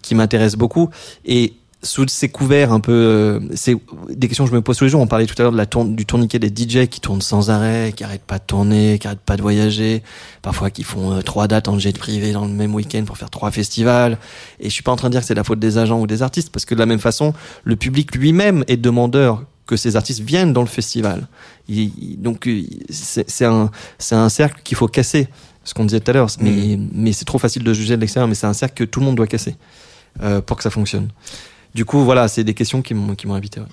[0.02, 0.90] qui m'intéresse beaucoup
[1.26, 3.76] et sous ces couverts un peu euh, c'est
[4.10, 5.58] des questions que je me pose tous les jours on parlait tout à l'heure de
[5.58, 9.00] la tourne, du tourniquet des DJ qui tournent sans arrêt qui arrêtent pas de tourner
[9.00, 10.04] qui arrêtent pas de voyager
[10.44, 13.32] parfois qui font euh, trois dates en jet privé dans le même week-end pour faire
[13.32, 14.18] trois festivals
[14.60, 16.06] et je suis pas en train de dire que c'est la faute des agents ou
[16.06, 19.96] des artistes parce que de la même façon le public lui-même est demandeur que ces
[19.96, 21.28] artistes viennent dans le festival.
[21.70, 25.30] Il- donc euh, c'est un, c'est un cercle qu'il faut casser,
[25.64, 26.28] ce qu'on disait tout à l'heure.
[26.42, 29.00] Mais, mais c'est trop facile de juger de l'extérieur, mais c'est un cercle que tout
[29.00, 29.56] le monde doit casser
[30.24, 31.08] euh, pour que ça fonctionne.
[31.74, 33.60] Du coup, voilà, c'est des questions qui m'ont qui m'ont invité.
[33.60, 33.68] ouais.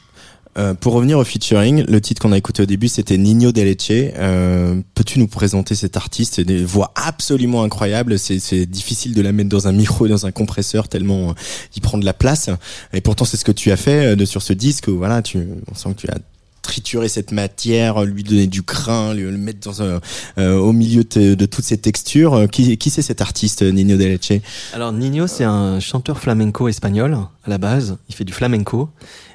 [0.56, 3.62] Euh, pour revenir au featuring, le titre qu'on a écouté au début, c'était Nino De
[3.62, 3.90] Leche.
[3.90, 6.34] Euh, Peux-tu nous présenter cet artiste?
[6.37, 8.18] C'est des voix absolument incroyables.
[8.18, 11.32] C'est c'est difficile de la mettre dans un micro dans un compresseur tellement euh,
[11.76, 12.50] il prend de la place.
[12.92, 14.88] Et pourtant, c'est ce que tu as fait euh, de, sur ce disque.
[14.88, 15.38] Où, voilà, tu,
[15.70, 16.18] on sent que tu as
[16.62, 20.01] triturer cette matière, lui donner du grain, lui, le mettre dans un,
[20.38, 22.35] euh, au milieu de, de toutes ces textures.
[22.35, 24.40] Euh, Qui, qui c'est cet artiste, Nino De Leche
[24.75, 27.97] Alors Nino, c'est un chanteur flamenco espagnol à la base.
[28.09, 28.88] Il fait du flamenco.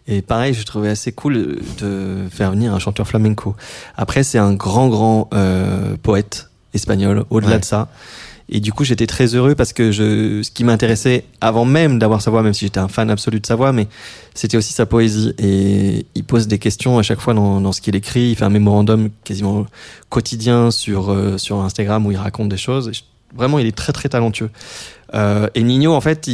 [0.07, 3.55] Et pareil, je trouvais assez cool de faire venir un chanteur flamenco.
[3.95, 7.23] Après, c'est un grand, grand euh, poète espagnol.
[7.29, 7.59] Au-delà Ouais.
[7.59, 7.87] de ça.
[8.55, 12.21] Et du coup, j'étais très heureux parce que je, ce qui m'intéressait avant même d'avoir
[12.21, 13.87] sa voix, même si j'étais un fan absolu de sa voix, mais
[14.35, 15.33] c'était aussi sa poésie.
[15.39, 18.29] Et il pose des questions à chaque fois dans, ce qu'il écrit.
[18.29, 19.65] Il fait un mémorandum quasiment
[20.09, 22.91] quotidien sur, euh, sur Instagram où il raconte des choses.
[23.35, 24.51] Vraiment, il est très, très talentueux.
[25.15, 26.29] Euh, et Nino, en fait,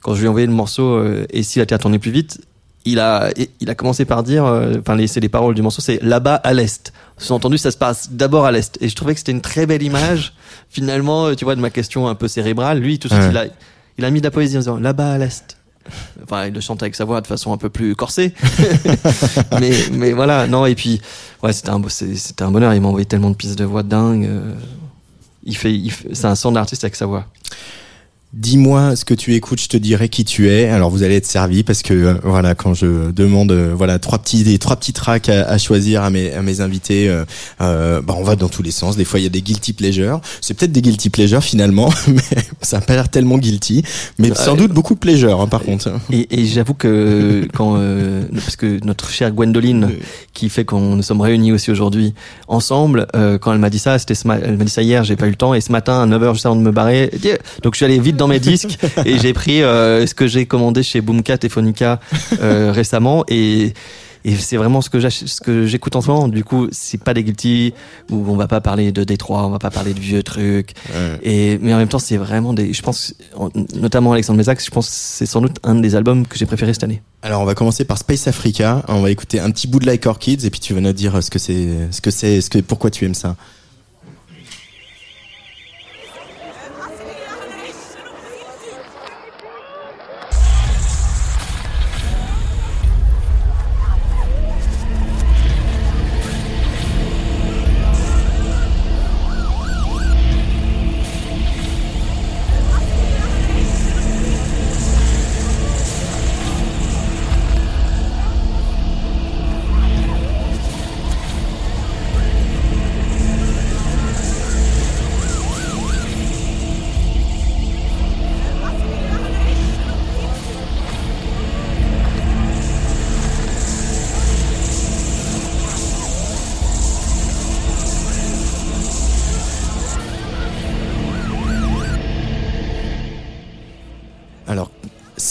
[0.00, 2.40] quand je lui ai envoyé le morceau euh, Et si la Terre tournait plus vite,
[2.84, 5.80] il a, il a commencé par dire, euh, enfin, les- c'est les paroles du morceau,
[5.82, 6.92] c'est là-bas à l'est.
[7.18, 8.76] Sous-entendu, ça se passe d'abord à l'est.
[8.80, 10.34] Et je trouvais que c'était une très belle image,
[10.70, 12.78] finalement, euh, tu vois, de ma question un peu cérébrale.
[12.80, 13.30] Lui, tout de suite, Ouais.
[13.30, 13.46] il, a,
[13.98, 15.56] il a mis de la poésie en disant là-bas à l'est.
[16.22, 18.32] Enfin, il le chante avec sa voix de façon un peu plus corsée.
[19.60, 21.00] mais, mais voilà, non, et puis,
[21.42, 22.72] ouais, c'était un, c'était un bonheur.
[22.74, 24.24] Il m'a envoyé tellement de pistes de voix dingues.
[24.26, 24.54] euh,
[25.44, 27.26] il fait, il fait- c'est un son d'artiste avec sa voix.
[28.36, 30.68] Dis-moi ce que tu écoutes, je te dirai qui tu es.
[30.68, 34.18] Alors vous allez être servi parce que euh, voilà, quand je demande euh, voilà trois
[34.18, 37.24] petits des trois petits tracks à, à choisir à mes à mes invités, euh,
[37.60, 38.96] euh, bah on va dans tous les sens.
[38.96, 40.20] Des fois il y a des guilty pleasures.
[40.40, 42.22] C'est peut-être des guilty pleasures finalement, mais
[42.60, 43.84] ça a pas l'air tellement guilty.
[44.18, 45.92] Mais sans doute beaucoup de pleasure hein, par contre.
[46.10, 49.90] Et, et j'avoue que quand euh, parce que notre chère Gwendoline
[50.32, 52.14] qui fait qu'on nous sommes réunis aussi aujourd'hui
[52.48, 55.30] ensemble quand elle m'a dit ça c'était elle m'a dit ça hier j'ai pas eu
[55.30, 57.12] le temps et ce matin à 9h juste avant de me barrer
[57.62, 60.46] donc je suis allé vite dans mes disques et j'ai pris euh, ce que j'ai
[60.46, 62.00] commandé chez Boomcat et Phonica
[62.40, 63.74] euh, récemment et
[64.26, 66.28] et c'est vraiment ce que j'ach- ce que j'écoute en ce moment.
[66.28, 67.74] Du coup, c'est pas des guilty
[68.10, 70.70] où on va pas parler de Détroit, on va pas parler de vieux trucs.
[71.22, 72.72] Et mais en même temps, c'est vraiment des.
[72.72, 76.38] Je pense, en- notamment Alexandre Mézac, je pense c'est sans doute un des albums que
[76.38, 77.02] j'ai préféré cette année.
[77.20, 78.82] Alors on va commencer par Space Africa.
[78.88, 80.92] On va écouter un petit bout de Like Our Kids et puis tu vas nous
[80.94, 83.36] dire ce que c'est, ce que c'est, ce que pourquoi tu aimes ça.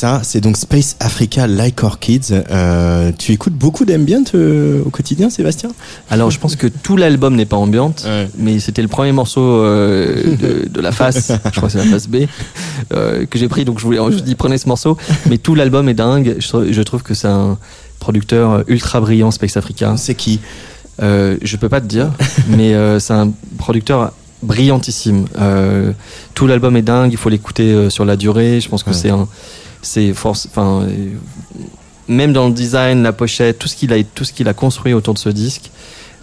[0.03, 2.33] Ça, c'est donc Space Africa Like Our Kids.
[2.51, 5.69] Euh, tu écoutes beaucoup d'ambient euh, au quotidien, Sébastien?
[6.09, 7.55] Alors, je pense que tout l'album n'est pas
[8.05, 8.27] Ouais.
[8.37, 11.85] mais c'était le premier morceau euh, de, de la face, je crois que c'est la
[11.89, 12.25] face B,
[12.89, 13.63] que j'ai pris.
[13.63, 14.97] Donc, je voulais, je dis prenez ce morceau,
[15.29, 16.35] mais tout l'album est dingue.
[16.37, 17.57] Je, trouve- je trouve que c'est un
[18.01, 19.95] producteur ultra brillant, Space Africa.
[19.95, 20.41] C'est qui?
[21.01, 22.11] Euh, je peux pas te dire,
[22.49, 24.11] mais euh, c'est un producteur
[24.41, 25.27] brillantissime.
[25.39, 25.93] Euh,
[26.33, 28.59] tout l'album est dingue, il faut l'écouter sur la durée.
[28.59, 28.95] Je pense que Ouais.
[29.01, 29.29] c'est un,
[29.83, 31.09] c'est force, enfin, euh,
[32.07, 34.93] même dans le design, la pochette, tout ce qu'il a, tout ce qu'il a construit
[34.93, 35.69] autour de ce disque.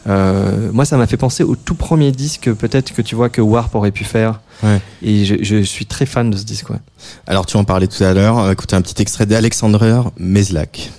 [0.08, 3.40] Euh, moi, ça m'a fait penser au tout premier disque, peut-être que tu vois que
[3.40, 4.40] Warp aurait pu faire.
[4.62, 4.80] Ouais.
[5.02, 6.70] Et je, je suis très fan de ce disque.
[6.70, 6.80] Ouais.
[7.26, 8.36] Alors tu en parlais tout à l'heure.
[8.36, 10.90] On va écouter un petit extrait d'Alexander Meslak.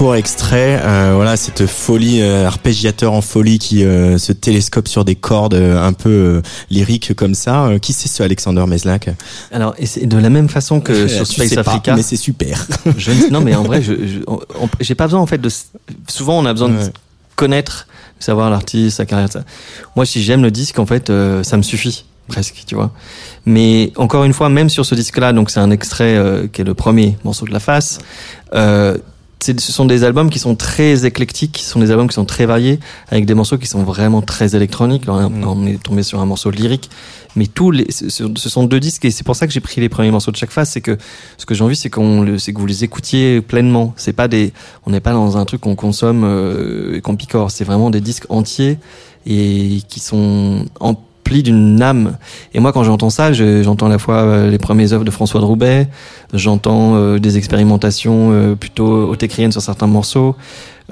[0.00, 5.04] Court extrait, euh, voilà cette folie euh, arpégiateur en folie qui euh, se télescope sur
[5.04, 7.68] des cordes un peu lyriques comme ça.
[7.82, 9.10] Qui c'est ce Alexander Meslak?
[9.52, 11.96] Alors, et c'est de la même façon que sur Tu Space pas, Africa.
[11.96, 12.66] mais c'est super.
[12.96, 13.92] Je ne- non, mais en vrai, je,
[14.80, 15.50] j'ai pas besoin en fait de.
[16.08, 16.86] Souvent, on a besoin Ouais.
[16.86, 16.92] de
[17.36, 17.86] connaître,
[18.18, 19.30] savoir l'artiste, sa carrière.
[19.30, 19.44] Ça.
[19.96, 22.90] Moi, si j'aime le disque, en fait, ça me suffit presque, tu vois.
[23.44, 26.64] Mais encore une fois, même sur ce disque-là, donc c'est un extrait euh, qui est
[26.64, 27.98] le premier morceau de la face.
[28.54, 28.96] Euh,
[29.42, 32.46] ce sont des albums qui sont très éclectiques, qui sont des albums qui sont très
[32.46, 35.06] variés, avec des morceaux qui sont vraiment très électroniques.
[35.06, 35.44] Là, Mm.
[35.46, 36.90] on est tombé sur un morceau lyrique,
[37.36, 39.60] mais tous les, ce, ce- ce sont deux disques et c'est pour ça que j'ai
[39.60, 40.68] pris les premiers morceaux de chaque phase.
[40.70, 40.98] C'est que
[41.38, 43.94] ce que j'ai envie, c'est qu'on, c'est que vous les écoutiez pleinement.
[43.96, 44.52] C'est pas des,
[44.86, 47.50] on n'est pas dans un truc qu'on consomme euh, et qu'on picore.
[47.50, 48.78] C'est vraiment des disques entiers
[49.26, 50.66] et qui sont
[51.42, 52.16] d'une âme.
[52.54, 55.10] Et moi, quand j'entends ça, je- j'entends à la fois euh, les premières œuvres de
[55.10, 55.88] François de Roubaix,
[56.34, 60.36] j'entends euh, des expérimentations euh, plutôt autécriennes sur certains morceaux.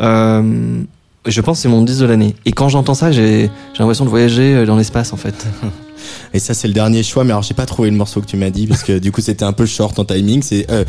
[0.00, 0.80] Euh,
[1.26, 2.34] je pense que c'est mon disque de l'année.
[2.46, 5.46] Et quand j'entends ça, j'ai l'impression de voyager dans l'espace, en fait.
[6.34, 7.24] Et ça, c'est le dernier choix.
[7.24, 9.20] Mais alors, j'ai pas trouvé le morceau que tu m'as dit parce que du coup,
[9.20, 10.42] c'était un peu short en timing.
[10.42, 10.84] C'est euh,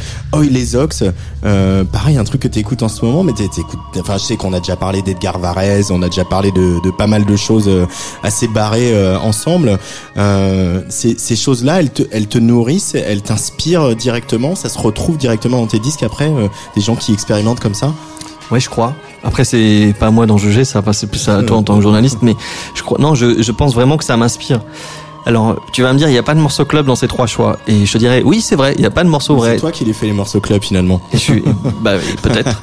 [0.49, 1.03] les Ox.
[1.45, 3.79] Euh, pareil, un truc que t'écoutes en ce moment, mais t'é- t'écoutes.
[3.97, 7.07] Enfin, je sais qu'on a déjà parlé d'Edgar Varese, on a déjà parlé de, pas
[7.07, 7.85] mal de choses euh,
[8.23, 9.77] assez barrées euh, ensemble.
[10.89, 14.55] Ces, ces choses-là, elles te, elles te nourrissent, elles t'inspirent directement.
[14.55, 16.29] Ça se retrouve directement dans tes disques après.
[16.75, 17.93] des gens qui expérimentent comme ça?
[18.51, 18.93] Ouais, je crois.
[19.23, 21.81] Après, c'est pas à moi d'en juger, ça, c'est plus à toi en tant que
[21.81, 22.35] journaliste, mais
[22.73, 24.61] je crois, non, je, je pense vraiment que ça m'inspire.
[25.25, 27.27] Alors, tu vas me dire, il n'y a pas de morceau club dans ces trois
[27.27, 27.59] choix.
[27.67, 29.55] Et je te dirais, oui, c'est vrai, il n'y a pas de morceau vrai.
[29.55, 31.01] C'est toi qui les fait les morceaux club finalement.
[31.13, 31.43] Et je suis,
[31.81, 32.59] bah oui, peut-être.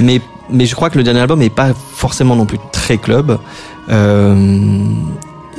[0.00, 0.20] mais,
[0.50, 3.38] mais je crois que le dernier album est pas forcément non plus très club.
[3.88, 4.84] Euh,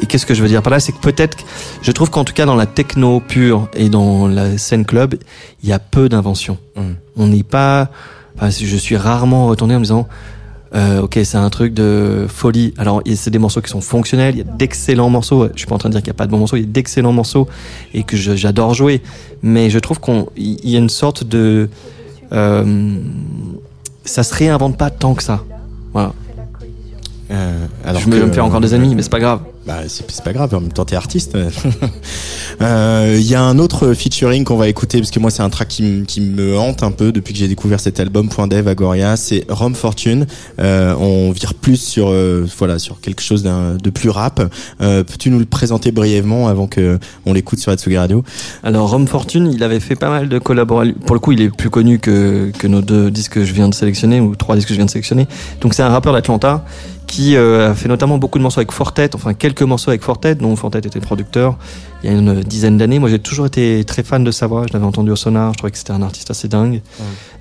[0.01, 1.37] et qu'est-ce que je veux dire par là, c'est que peut-être,
[1.81, 5.15] je trouve qu'en tout cas dans la techno pure et dans la scène club,
[5.63, 6.57] il y a peu d'inventions.
[6.75, 6.81] Mm.
[7.17, 7.89] On n'est pas,
[8.35, 10.07] enfin, je suis rarement retourné en me disant,
[10.73, 12.73] euh, ok, c'est un truc de folie.
[12.77, 14.35] Alors, c'est des morceaux qui sont fonctionnels.
[14.35, 15.47] Il y a d'excellents morceaux.
[15.53, 16.57] Je suis pas en train de dire qu'il n'y a pas de bons morceaux.
[16.57, 17.47] Il y a d'excellents morceaux
[17.93, 19.01] et que je- j'adore jouer.
[19.41, 21.69] Mais je trouve qu'on, il y a une sorte de,
[22.33, 22.97] euh,
[24.03, 25.43] ça se réinvente pas tant que ça.
[25.93, 26.13] Voilà.
[27.31, 29.39] Euh, alors je me, que- me fais encore des ennemis, mais c'est pas grave.
[29.65, 31.37] Bah, c'est pas grave, en même temps t'es artiste.
[32.61, 35.49] Euh, Il y a un autre featuring qu'on va écouter parce que moi c'est un
[35.49, 38.65] track qui, qui me hante un peu depuis que j'ai découvert cet album Point Dev
[38.69, 39.17] Agoria.
[39.17, 40.25] C'est Rome Fortune.
[40.59, 44.41] Euh, on vire plus sur euh, voilà sur quelque chose de plus rap.
[44.79, 48.23] Euh, Peux-tu nous le présenter brièvement avant que on l'écoute sur Atsugi Radio?
[48.63, 50.95] Alors, Rome Fortune, il avait fait pas mal de collaborations.
[51.05, 53.67] Pour le coup, il est plus connu que, que nos deux disques que je viens
[53.67, 55.27] de sélectionner, ou trois disques que je viens de sélectionner.
[55.59, 56.63] Donc, c'est un rappeur d'Atlanta
[57.07, 60.35] qui euh, a fait notamment beaucoup de morceaux avec Fortet, enfin quelques morceaux avec Fortet,
[60.35, 61.57] dont Fortet était producteur
[62.03, 62.99] il y a une dizaine d'années.
[62.99, 64.65] Moi, j'ai toujours été très fan de sa voix.
[64.67, 65.53] Je l'avais entendu au sonar.
[65.53, 66.81] Je trouvais que c'était un artiste assez dingue.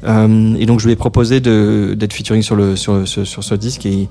[0.04, 3.54] Euh, et donc, je lui ai proposé d'être featuring sur, le, sur, sur, sur ce
[3.54, 4.08] disque et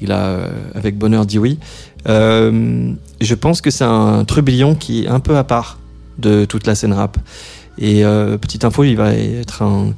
[0.00, 1.58] il a, euh, avec bonheur, dit oui.
[2.08, 5.78] Euh, je pense que c'est un trublion qui est un peu à part
[6.18, 7.18] de toute la scène rap.
[7.78, 9.94] Et euh, petite info, il va être un,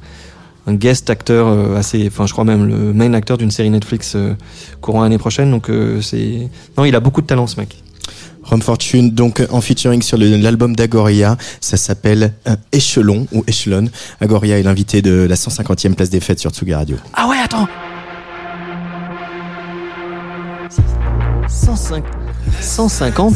[0.67, 4.13] un guest acteur euh, assez, enfin je crois même le main acteur d'une série Netflix
[4.15, 4.35] euh,
[4.79, 5.51] courant l'année prochaine.
[5.51, 7.81] Donc euh, c'est, non, il a beaucoup de talent ce mec.
[8.43, 12.33] Rome Fortune, donc en featuring sur l'album d'Agoria, ça s'appelle
[12.71, 13.87] Échelon ou Échelon.
[14.19, 16.97] Agoria est l'invité de la 150e place des fêtes sur Tsugi Radio.
[17.13, 17.67] Ah ouais, attends.
[21.47, 22.03] 105,
[22.59, 23.35] 150.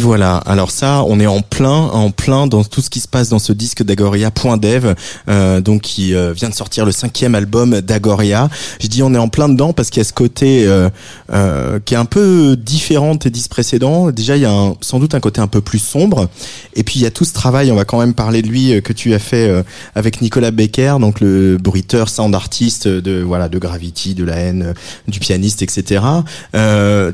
[0.00, 0.36] Voilà.
[0.38, 3.38] Alors ça, on est en plein, en plein dans tout ce qui se passe dans
[3.38, 4.94] ce disque d'Agoria Point Dev,
[5.28, 8.48] euh, donc qui euh, vient de sortir le cinquième album d'Agoria.
[8.80, 10.88] Je dis on est en plein dedans parce qu'il y a ce côté euh,
[11.32, 14.10] euh, qui est un peu différent des disques précédents.
[14.10, 16.28] Déjà, il y a un- sans doute un côté un peu plus sombre.
[16.74, 17.70] Et puis il y a tout ce travail.
[17.70, 19.50] On va quand même parler de lui euh, que tu as fait
[19.94, 24.74] avec Nicolas Becker, donc le bruiteur, sound artiste de voilà de Gravity, de la haine,
[25.08, 26.00] du pianiste, etc.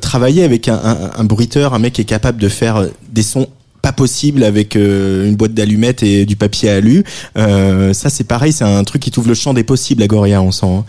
[0.01, 2.76] Travailler avec un, un, un bruiteur, un mec qui est capable de faire
[3.11, 3.49] des sons
[3.83, 7.05] pas possibles avec euh, une boîte d'allumettes et du papier à alu.
[7.39, 10.51] Euh, ça c'est pareil, c'est un truc qui t'ouvre le champ des possibles, Agoria, on
[10.51, 10.67] sent.
[10.67, 10.85] hein.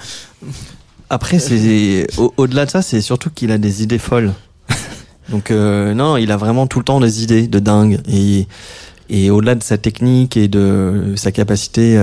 [1.09, 4.33] Après, c'est au- au-delà de ça, c'est surtout qu'il a des idées folles.
[5.29, 7.99] Donc euh, non, il a vraiment tout le temps des idées de dingue.
[8.11, 8.47] Et,
[9.09, 11.97] et au-delà de sa technique et de sa capacité,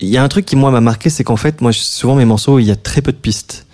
[0.00, 2.24] il y a un truc qui moi m'a marqué, c'est qu'en fait, moi, souvent mes
[2.24, 3.65] morceaux, il y a très peu de pistes.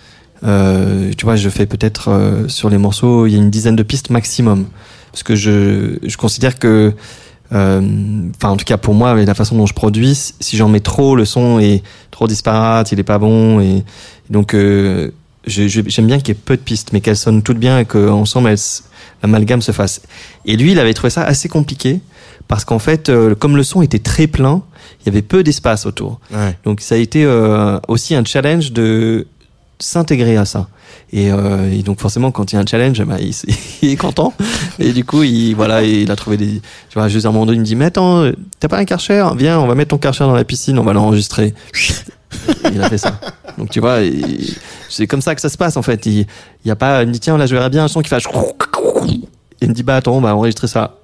[0.43, 3.75] Euh, tu vois, je fais peut-être euh, sur les morceaux, il y a une dizaine
[3.75, 4.65] de pistes maximum,
[5.11, 6.93] parce que je, je considère que,
[7.53, 7.81] euh,
[8.35, 10.81] enfin en tout cas pour moi, avec la façon dont je produis, si j'en mets
[10.81, 13.83] trop, le son est trop disparate, il est pas bon, et,
[14.29, 15.11] donc euh,
[15.45, 18.53] j'aime bien qu'il y ait peu de pistes, mais qu'elles sonnent toutes bien et qu'ensemble
[19.21, 20.01] l'amalgame se fasse.
[20.45, 22.01] Et lui, il avait trouvé ça assez compliqué
[22.47, 24.63] parce qu'en fait, euh, comme le son était très plein,
[25.01, 26.19] il y avait peu d'espace autour.
[26.31, 26.57] Ouais.
[26.65, 29.27] Donc ça a été euh, aussi un challenge de
[29.79, 30.67] s'intégrer à ça.
[31.11, 33.33] Et, euh, et donc forcément, quand il y a un challenge, bah, il,
[33.81, 34.33] il est content.
[34.79, 36.61] Et du coup, il voilà, il a trouvé des.
[36.89, 38.85] Tu vois, juste à un moment donné, il me dit mais attends, t'as pas un
[38.85, 39.25] karcher?
[39.37, 41.53] Viens, on va mettre ton karcher dans la piscine, on va l'enregistrer.
[42.71, 43.19] Il a fait ça.
[43.57, 43.99] Donc tu vois,
[44.89, 46.05] c'est comme ça que ça se passe en fait.
[46.05, 48.01] Il, il y a pas, il me dit tiens là, je verrais bien un son
[48.01, 48.23] qui fasse.
[49.61, 50.97] Il me dit bah attends, on va enregistrer ça.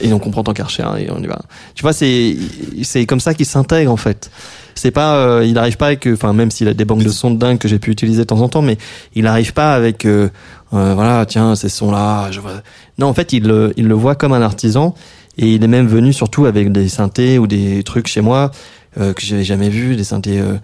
[0.00, 1.40] Et on prend ton karcher hein, et on y va.
[1.74, 2.36] Tu vois, c'est
[2.82, 4.30] c'est comme ça qu'il s'intègre en fait.
[4.74, 7.30] C'est pas, euh, il n'arrive pas avec, enfin même s'il a des banques de sons
[7.30, 8.76] de dingue que j'ai pu utiliser de temps en temps, mais
[9.14, 10.30] il n'arrive pas avec, euh,
[10.72, 12.30] euh, voilà, tiens ces sons là.
[12.32, 12.62] Je vois.
[12.98, 14.94] Non, en fait, il le, il le voit comme un artisan
[15.38, 18.50] et il est même venu surtout avec des synthés ou des trucs chez moi
[18.96, 20.54] euh, que j'avais jamais vu, des synthés, euh,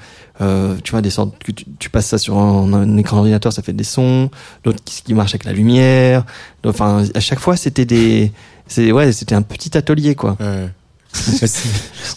[0.40, 3.60] euh, tu vois, des sortes que tu, tu passes ça sur un, écran d'ordinateur, ça
[3.60, 4.30] fait des sons,
[4.62, 6.24] d'autres qui, qui marchent avec la lumière.
[6.64, 8.30] Enfin, à chaque fois, c'était des,
[8.70, 10.36] c'est ouais, c'était un petit atelier quoi.
[10.40, 10.68] Ouais.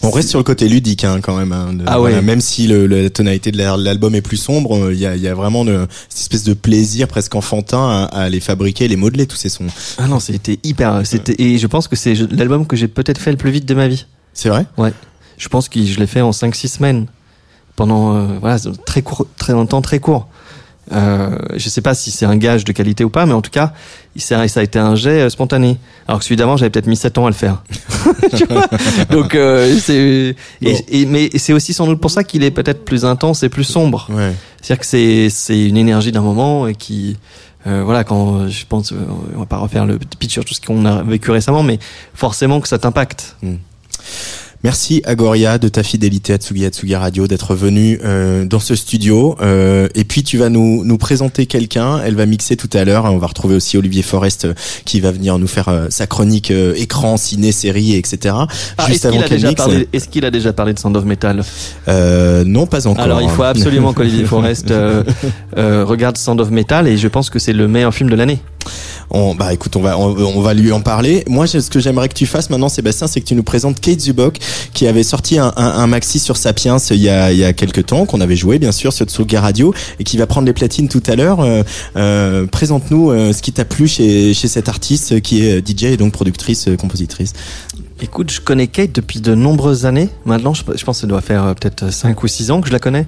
[0.02, 1.52] On reste sur le côté ludique hein, quand même.
[1.52, 2.20] hein, de- Ah ouais.
[2.22, 5.16] Même si le, la tonalité de la- l'album est plus sombre, euh, il y a,
[5.16, 8.86] il y a vraiment de, cette espèce de plaisir presque enfantin à, à les fabriquer,
[8.86, 9.66] les modeler tous ces sons.
[9.98, 13.32] Ah non, c'était hyper, c'était et je pense que c'est l'album que j'ai peut-être fait
[13.32, 14.06] le plus vite de ma vie.
[14.32, 14.64] C'est vrai?
[15.38, 17.06] Je pense que je l'ai fait en 5-6 semaines.
[17.76, 20.28] Pendant, euh, voilà, très court, très longtemps, très court.
[20.92, 23.50] Euh, je sais pas si c'est un gage de qualité ou pas, mais en tout
[23.50, 23.72] cas,
[24.16, 25.78] ça a été un jet euh, spontané.
[26.06, 27.62] Alors que celui d'avant, j'avais peut-être mis 7 ans à le faire.
[28.36, 28.66] Tu vois
[29.10, 30.70] Donc, euh, c'est, Bon.
[31.08, 34.08] mais c'est aussi sans doute pour ça qu'il est peut-être plus intense et plus sombre.
[34.10, 34.32] Ouais.
[34.60, 37.16] C'est-à-dire que c'est, c'est une énergie d'un moment et qui,
[37.66, 38.96] euh, voilà, quand je pense, euh,
[39.34, 41.78] on va pas refaire le pitch sur tout ce qu'on a vécu récemment, mais
[42.14, 43.36] forcément que ça t'impacte.
[44.64, 49.36] Merci Agoria de ta fidélité à Tsugi Atsugi Radio d'être venu euh, dans ce studio.
[49.42, 52.00] Euh, et puis tu vas nous nous présenter quelqu'un.
[52.02, 53.04] Elle va mixer tout à l'heure.
[53.04, 54.54] On va retrouver aussi Olivier Forest euh,
[54.86, 58.36] qui va venir nous faire euh, sa chronique euh, écran ciné série etc
[58.78, 59.62] Ah, juste est-ce qu'il avant a qu'elle déjà mixe.
[59.62, 61.42] parlé, est-ce qu'il a déjà parlé de Sound of Metal?
[61.88, 63.04] Euh, non pas encore.
[63.04, 64.72] Alors il faut absolument qu'Olivier Forest
[65.54, 68.38] regarde Sound of Metal et je pense que c'est le meilleur film de l'année.
[69.10, 71.24] On, bah écoute, on va on, on va lui en parler.
[71.28, 74.00] Moi, ce que j'aimerais que tu fasses maintenant, Sébastien, c'est que tu nous présentes Kate
[74.00, 74.38] Zubok,
[74.72, 77.52] qui avait sorti un, un, un maxi sur Sapiens il y a il y a
[77.52, 80.52] quelques temps, qu'on avait joué bien sûr sur Tsuga Radio, et qui va prendre les
[80.52, 81.40] platines tout à l'heure.
[81.40, 81.62] Euh,
[81.96, 85.96] euh, Présente-nous euh, ce qui t'a plu chez chez cette artiste qui est DJ et
[85.96, 87.32] donc productrice, euh, compositrice.
[88.00, 90.08] Écoute, je connais Kate depuis de nombreuses années.
[90.24, 92.68] Maintenant, je, je pense que ça doit faire euh, peut-être 5 ou 6 ans que
[92.68, 93.06] je la connais.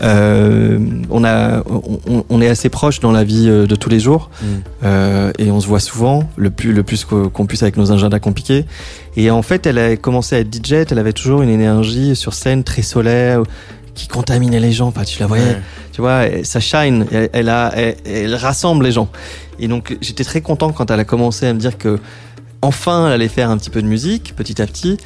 [0.00, 0.78] Euh,
[1.10, 1.62] on, a,
[2.06, 4.46] on, on est assez proches dans la vie euh, de tous les jours Mm.
[4.84, 7.92] euh, et on se voit souvent, le plus, le plus qu'o- qu'on puisse avec nos
[7.92, 8.66] agendas compliqués.
[9.16, 12.34] Et en fait, elle a commencé à être DJ, elle avait toujours une énergie sur
[12.34, 13.42] scène très solaire
[13.94, 14.88] qui contaminait les gens.
[14.88, 15.56] Enfin, tu la voyais,
[15.92, 19.08] tu vois, ça shine, elle, elle a, elle, elle rassemble les gens.
[19.58, 21.98] Et donc, j'étais très content quand elle a commencé à me dire que
[22.60, 24.98] enfin, elle allait faire un petit peu de musique, petit à petit.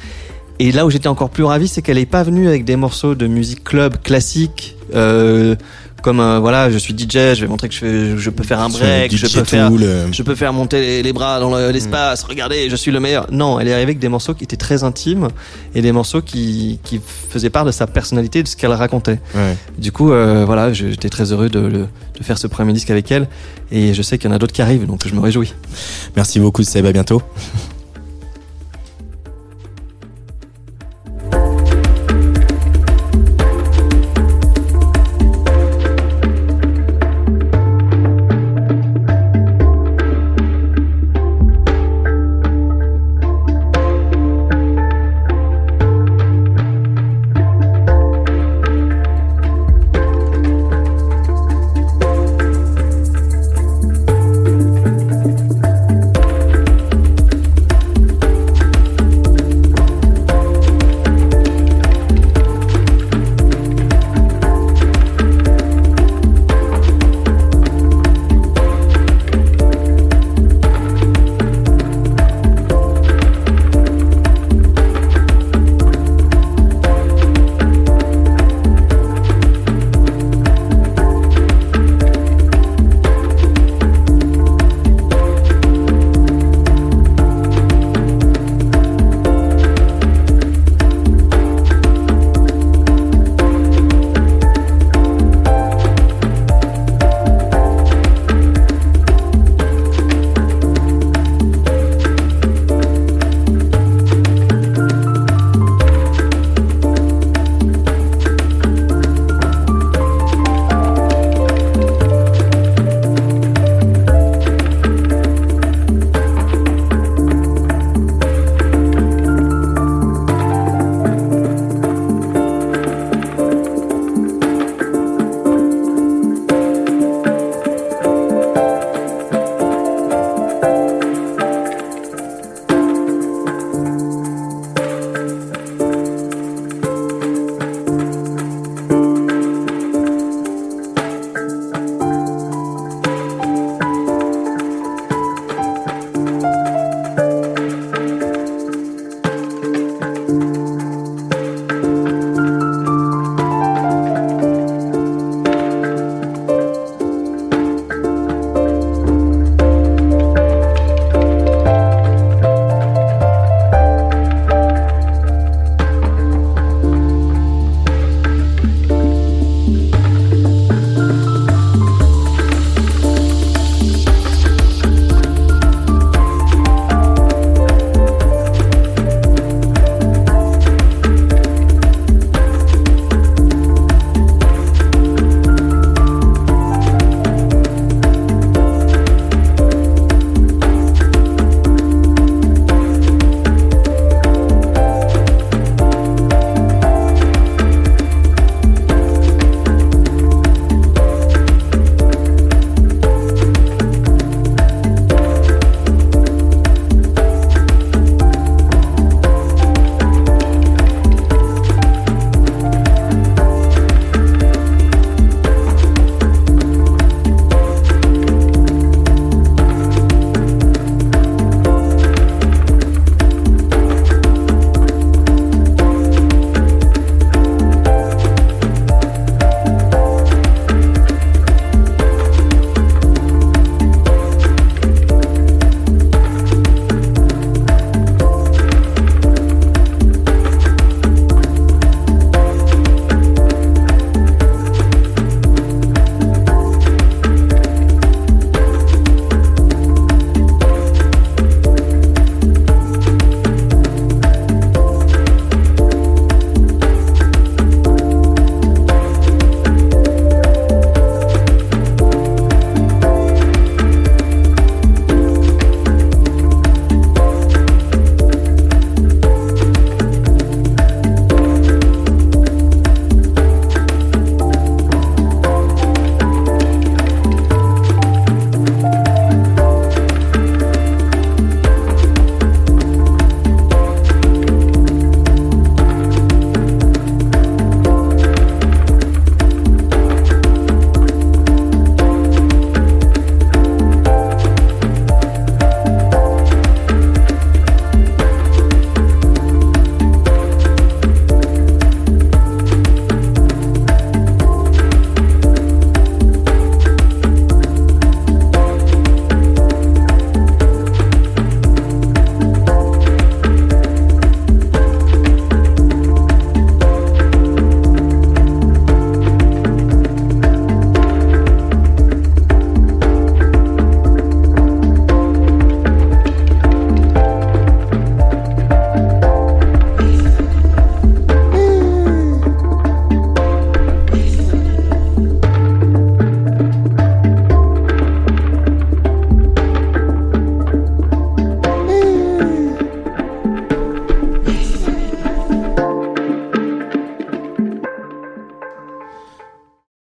[0.61, 3.15] Et là où j'étais encore plus ravi, c'est qu'elle est pas venue avec des morceaux
[3.15, 5.55] de musique club classique, euh,
[6.03, 8.59] comme euh, voilà, je suis DJ, je vais montrer que je, fais- je peux faire
[8.59, 9.69] un break, je peux faire,
[10.11, 13.25] je peux faire monter les, les bras dans le- l'espace, regardez, je suis le meilleur.
[13.31, 15.29] Non, elle est arrivée avec des morceaux qui étaient très intimes
[15.73, 16.99] et des morceaux qui, qui
[17.29, 19.19] faisaient part de sa personnalité, de ce qu'elle racontait.
[19.35, 19.55] ouais.
[19.79, 21.87] Du coup, euh, voilà, j'étais très heureux de, de
[22.23, 23.27] faire ce premier disque avec elle
[23.71, 25.53] et je sais qu'il y en a d'autres qui arrivent, donc je me réjouis.
[26.15, 26.85] Merci beaucoup, Seb.
[26.85, 27.21] À bientôt.